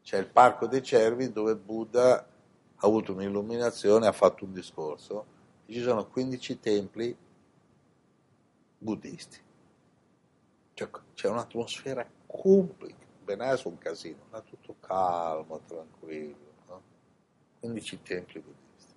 [0.00, 5.26] c'è il Parco dei Cervi dove Buddha ha avuto un'illuminazione, ha fatto un discorso,
[5.66, 7.16] ci sono 15 templi
[8.78, 9.40] buddisti.
[10.74, 16.82] Cioè, c'è un'atmosfera complice, Benares è un casino, ma tutto calmo, tranquillo, no?
[17.60, 18.94] 15 templi buddisti.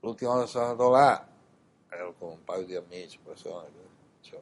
[0.00, 1.28] L'ultima volta sono andato là,
[1.88, 3.68] ero con un paio di amici, persone,
[4.20, 4.40] cioè,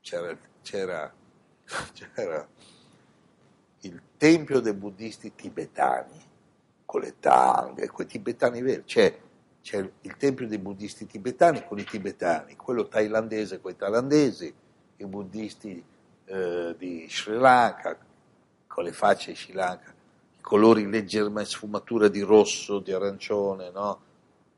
[0.00, 1.12] c'era, c'era,
[1.92, 2.48] c'era
[3.80, 6.24] il tempio dei buddisti tibetani,
[6.84, 9.18] con le tanghe, quei tibetani veri, c'è,
[9.60, 14.54] c'è il tempio dei buddisti tibetani con i tibetani, quello thailandese con i thailandesi,
[14.98, 15.84] i buddisti
[16.24, 17.96] eh, di Sri Lanka,
[18.66, 19.94] con le facce di Sri Lanka,
[20.36, 24.00] i colori leggermente sfumatura di rosso, di arancione, no?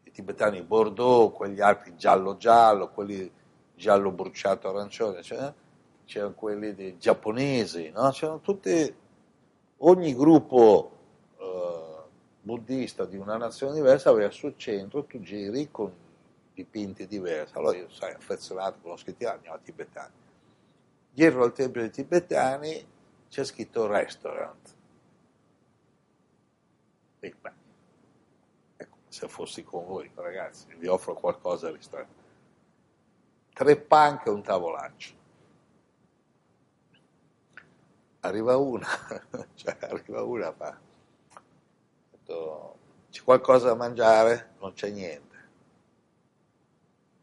[0.04, 3.30] i tibetani bordeaux, quegli altri giallo-giallo, quelli
[3.74, 5.52] giallo bruciato arancione, cioè,
[6.04, 8.10] c'erano quelli dei giapponesi, no?
[8.10, 8.94] c'erano tutti,
[9.78, 10.90] ogni gruppo
[11.38, 12.02] eh,
[12.40, 15.92] buddista di una nazione diversa aveva al suo centro, tu giri con
[16.54, 20.12] dipinti diversi, allora io sai, affezionato con lo scritto, andiamo a tibetani.
[21.18, 22.86] Dietro al tempio dei tibetani
[23.28, 24.74] c'è scritto restaurant.
[27.18, 27.52] E, beh,
[28.76, 32.22] ecco, se fossi con voi, ragazzi, vi offro qualcosa al ristorante.
[33.52, 35.14] Tre punk e un tavolaccio.
[38.20, 38.86] Arriva una,
[39.54, 40.78] cioè arriva una, fa,
[43.10, 44.54] c'è qualcosa da mangiare?
[44.60, 45.36] Non c'è niente.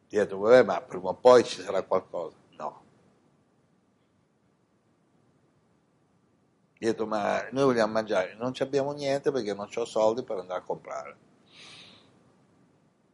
[0.09, 2.43] Dietro, vabbè, ma prima o poi ci sarà qualcosa.
[6.75, 6.79] No.
[6.79, 8.35] Dietro, ma noi vogliamo mangiare.
[8.35, 11.17] Non abbiamo niente perché non ho soldi per andare a comprare.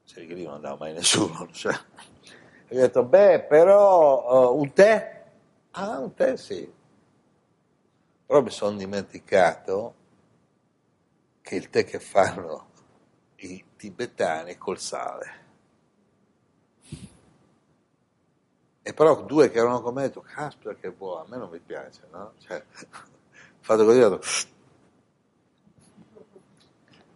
[0.03, 1.47] Se lì non andava mai nessuno.
[1.53, 1.73] Cioè.
[2.67, 5.25] E ho detto, beh, però uh, un tè?
[5.71, 6.71] Ah, un tè sì.
[8.25, 9.95] Però mi sono dimenticato
[11.41, 12.69] che il tè che fanno
[13.37, 15.39] i tibetani col sale.
[18.83, 21.49] E però due che erano con me hanno detto, caspita che buono, a me non
[21.49, 22.33] mi piace, no?
[22.39, 22.63] Cioè,
[23.71, 24.21] fatto così, detto,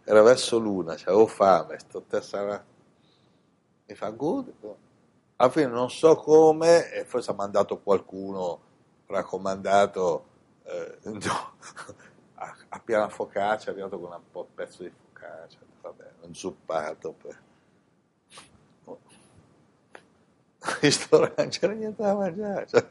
[0.04, 2.64] era verso l'una, avevo fame, sto sarà...
[3.88, 4.52] Mi fa good.
[5.36, 8.60] Alla fine non so come, e forse ha mandato qualcuno
[9.06, 10.24] raccomandato
[10.64, 11.52] eh, no,
[12.34, 17.12] a, a piana focaccia, è arrivato con un po' pezzo di focaccia, vabbè, un zuppato.
[17.12, 17.44] Per...
[18.88, 19.00] Oh.
[20.80, 22.66] ristorante, non c'era niente da mangiare.
[22.68, 22.88] Cioè.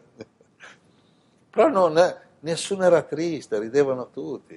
[1.50, 1.98] Però non,
[2.46, 4.56] nessuno era triste, ridevano tutti.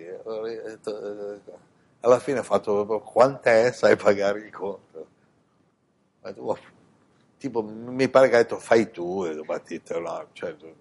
[2.01, 5.07] Alla fine ho fatto quant'è, sai pagare il conto.
[6.21, 6.59] Oh,
[7.39, 10.55] tipo, mi pare che ha detto fai tu, e battite, no, cioè,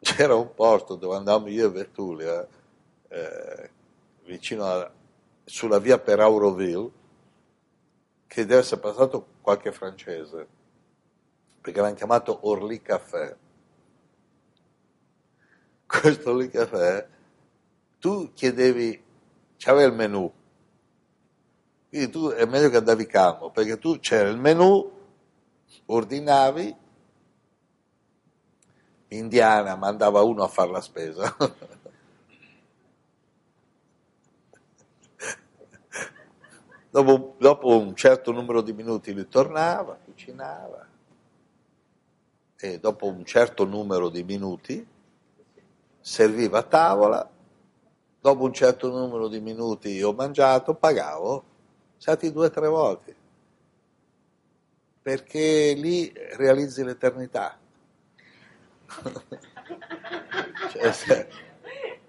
[0.00, 2.48] c'era un posto dove andavamo io e Vertulia,
[3.08, 3.70] eh,
[4.24, 4.90] vicino a,
[5.44, 6.90] sulla via per Auroville,
[8.26, 10.46] che deve essere passato qualche francese,
[11.64, 13.38] perché l'hanno chiamato Orly Café.
[15.86, 17.08] Questo Orly Café,
[17.98, 19.02] tu chiedevi,
[19.56, 20.30] c'aveva il menù,
[21.88, 24.92] quindi tu è meglio che andavi calmo, perché tu c'era il menù,
[25.86, 26.76] ordinavi,
[29.08, 31.34] indiana mandava uno a fare la spesa.
[36.90, 40.92] dopo, dopo, un certo numero di minuti lui tornava, cucinava
[42.64, 44.86] e dopo un certo numero di minuti
[46.00, 47.30] serviva a tavola,
[48.18, 51.44] dopo un certo numero di minuti ho mangiato, pagavo,
[51.98, 53.14] stati due o tre volte,
[55.02, 57.58] perché lì realizzi l'eternità.
[60.70, 61.28] Cioè, se,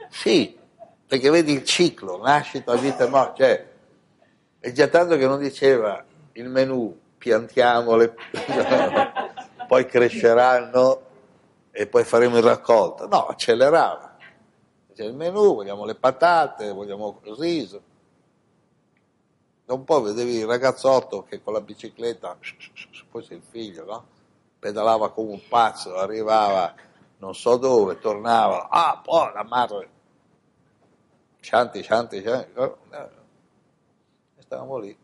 [0.09, 0.57] sì,
[1.05, 3.67] perché vedi il ciclo, nascita, vita e morte, cioè,
[4.59, 6.03] è già tanto che non diceva
[6.33, 8.15] il menù, piantiamole,
[9.67, 11.01] poi cresceranno
[11.71, 14.17] e poi faremo il raccolto, no, accelerava.
[14.93, 17.81] C'è il menù, vogliamo le patate, vogliamo il riso.
[19.65, 22.37] Da un po' vedevi il ragazzotto che con la bicicletta,
[23.09, 24.05] forse il figlio, no?
[24.59, 26.73] pedalava come un pazzo, arrivava
[27.17, 29.89] non so dove, tornava, ah, poi la madre,
[31.39, 34.97] cianti, cianti, cianti, e stavamo lì.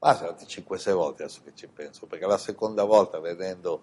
[0.00, 3.82] Ma sono stati 5-6 volte adesso che ci penso, perché la seconda volta vedendo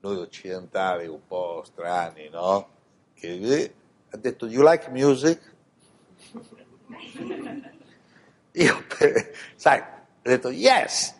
[0.00, 2.68] noi occidentali un po' strani, no?
[3.12, 3.72] Che
[4.10, 5.54] ha detto, you like music?
[8.52, 8.84] Io,
[9.56, 11.14] sai, ha detto yes!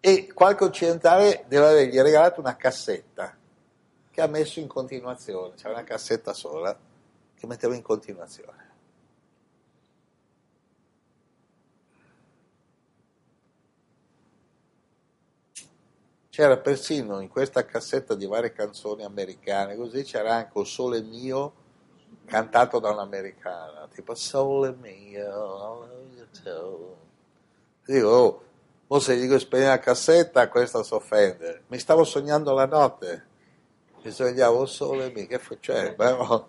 [0.00, 3.36] E qualche occidentale deve avergli regalato una cassetta
[4.10, 6.76] che ha messo in continuazione, c'era una cassetta sola
[7.34, 8.72] che metteva in continuazione.
[16.34, 21.52] C'era persino in questa cassetta di varie canzoni americane, così c'era anche O Sole Mio
[22.24, 25.88] cantato da un'americana, tipo Sole Mio,
[27.86, 28.42] Dico, oh,
[28.88, 31.62] o se gli dico spegne la cassetta, questa si offende.
[31.68, 33.26] Mi stavo sognando la notte.
[34.02, 36.48] mi svegliavo solo e mi che cioè, però,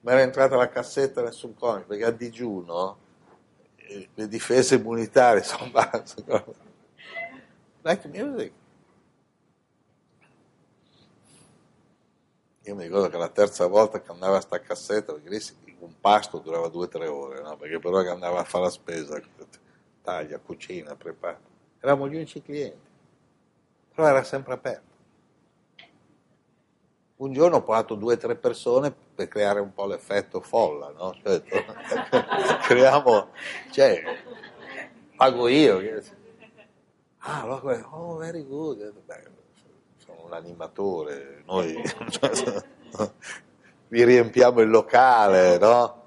[0.00, 2.98] mi era entrata la cassetta nessun conico perché a digiuno
[3.76, 6.22] eh, le difese immunitarie sono basse
[7.84, 8.52] like music
[12.62, 16.68] io mi ricordo che la terza volta che andava a sta cassetta un pasto durava
[16.68, 17.56] due o tre ore no?
[17.56, 19.20] perché però che andava a fare la spesa
[20.02, 21.38] taglia, cucina, prepara
[21.78, 22.92] eravamo gli unici clienti
[23.94, 24.92] però era sempre aperto
[27.16, 31.14] un giorno ho portato due o tre persone per creare un po' l'effetto folla, no?
[31.22, 31.42] Cioè,
[32.66, 33.28] creiamo,
[33.70, 34.02] cioè,
[35.16, 35.80] pago io.
[37.26, 38.92] Ah, allora, oh, very good.
[39.06, 39.22] Beh,
[39.96, 41.74] sono un animatore, noi
[43.88, 46.02] vi riempiamo il locale, no?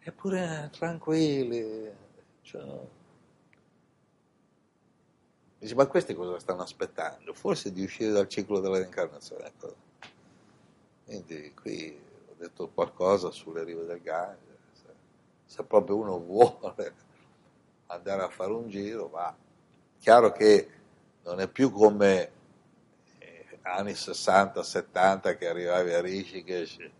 [0.00, 1.90] Eppure tranquilli.
[2.42, 2.62] Cioè,
[5.58, 7.32] Dici, ma questi cosa stanno aspettando?
[7.32, 9.46] Forse di uscire dal ciclo della reincarnazione.
[9.46, 9.74] Ecco.
[11.04, 11.98] Quindi qui
[12.28, 14.88] ho detto qualcosa sulle rive del Gange, se,
[15.46, 16.94] se proprio uno vuole
[17.86, 19.34] andare a fare un giro va.
[19.98, 20.68] Chiaro che
[21.24, 22.30] non è più come
[23.18, 26.90] eh, anni 60, 70 che arrivavi a Rishikesh,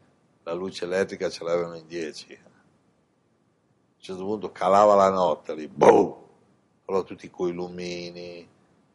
[0.43, 2.33] la luce elettrica ce l'avevano in 10.
[2.35, 6.27] A un certo punto calava la notte lì, boom!
[6.87, 8.49] Allora tutti quei lumini,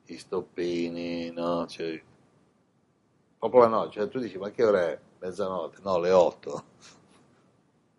[0.06, 1.66] i stoppini, no?
[1.68, 2.02] Cioè,
[3.38, 5.00] proprio la notte, cioè tu dici ma che ora è?
[5.20, 5.80] Mezzanotte?
[5.82, 6.64] No, le otto.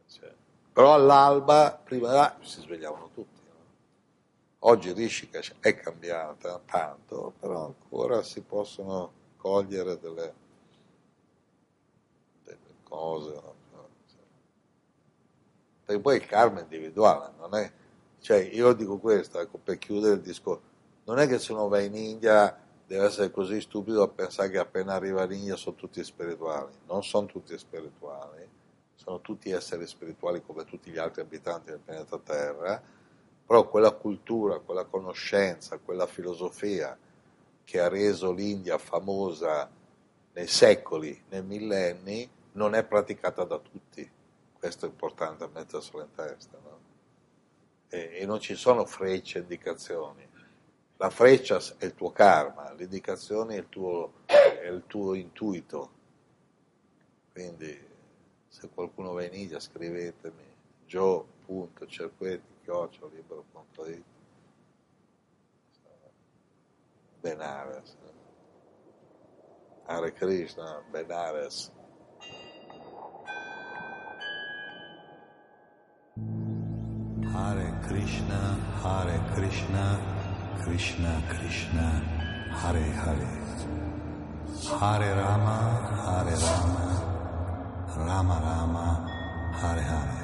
[0.07, 0.33] Cioè,
[0.73, 3.34] però all'alba, prima là, si svegliavano tutti.
[4.67, 10.35] Oggi Rishikesh è cambiata tanto, però ancora si possono cogliere delle,
[12.43, 13.43] delle cose.
[15.85, 17.71] Perché poi il karma è individuale, non è...
[18.21, 20.63] Cioè, io dico questo, ecco, per chiudere il discorso,
[21.05, 24.57] non è che se uno va in India deve essere così stupido a pensare che
[24.57, 26.73] appena arriva all'India sono tutti spirituali.
[26.87, 28.49] Non sono tutti spirituali,
[28.95, 32.83] sono tutti esseri spirituali come tutti gli altri abitanti del pianeta Terra,
[33.47, 36.97] però quella cultura, quella conoscenza, quella filosofia
[37.65, 39.71] che ha reso l'India famosa
[40.33, 44.09] nei secoli, nei millenni, non è praticata da tutti.
[44.59, 46.59] Questo è importante metterselo in testa.
[46.63, 46.79] No?
[47.89, 50.33] E, e non ci sono frecce, indicazioni
[50.97, 55.91] la freccia è il tuo karma, l'indicazione è il tuo, è il tuo intuito.
[57.33, 57.79] Quindi
[58.49, 60.53] se qualcuno va in India scrivetemi
[62.67, 64.05] joe.cerquetti.it
[67.23, 67.97] Benares.
[69.89, 71.71] Hare Krishna Benares.
[77.33, 78.41] Hare Krishna
[78.83, 80.01] Hare Krishna
[80.63, 81.87] Krishna Krishna
[82.51, 83.45] Hare Hare.
[84.81, 85.59] Hare Rama
[86.05, 86.87] Hare Rama
[87.97, 88.87] Rama Rama
[89.61, 90.24] Hare Hare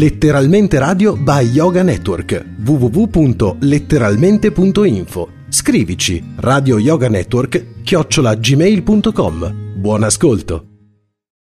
[0.00, 2.42] Letteralmente Radio by Yoga Network.
[2.56, 10.69] www.letteralmente.info Scrivici Radio Yoga Network chiocciolagmail.com Buon ascolto!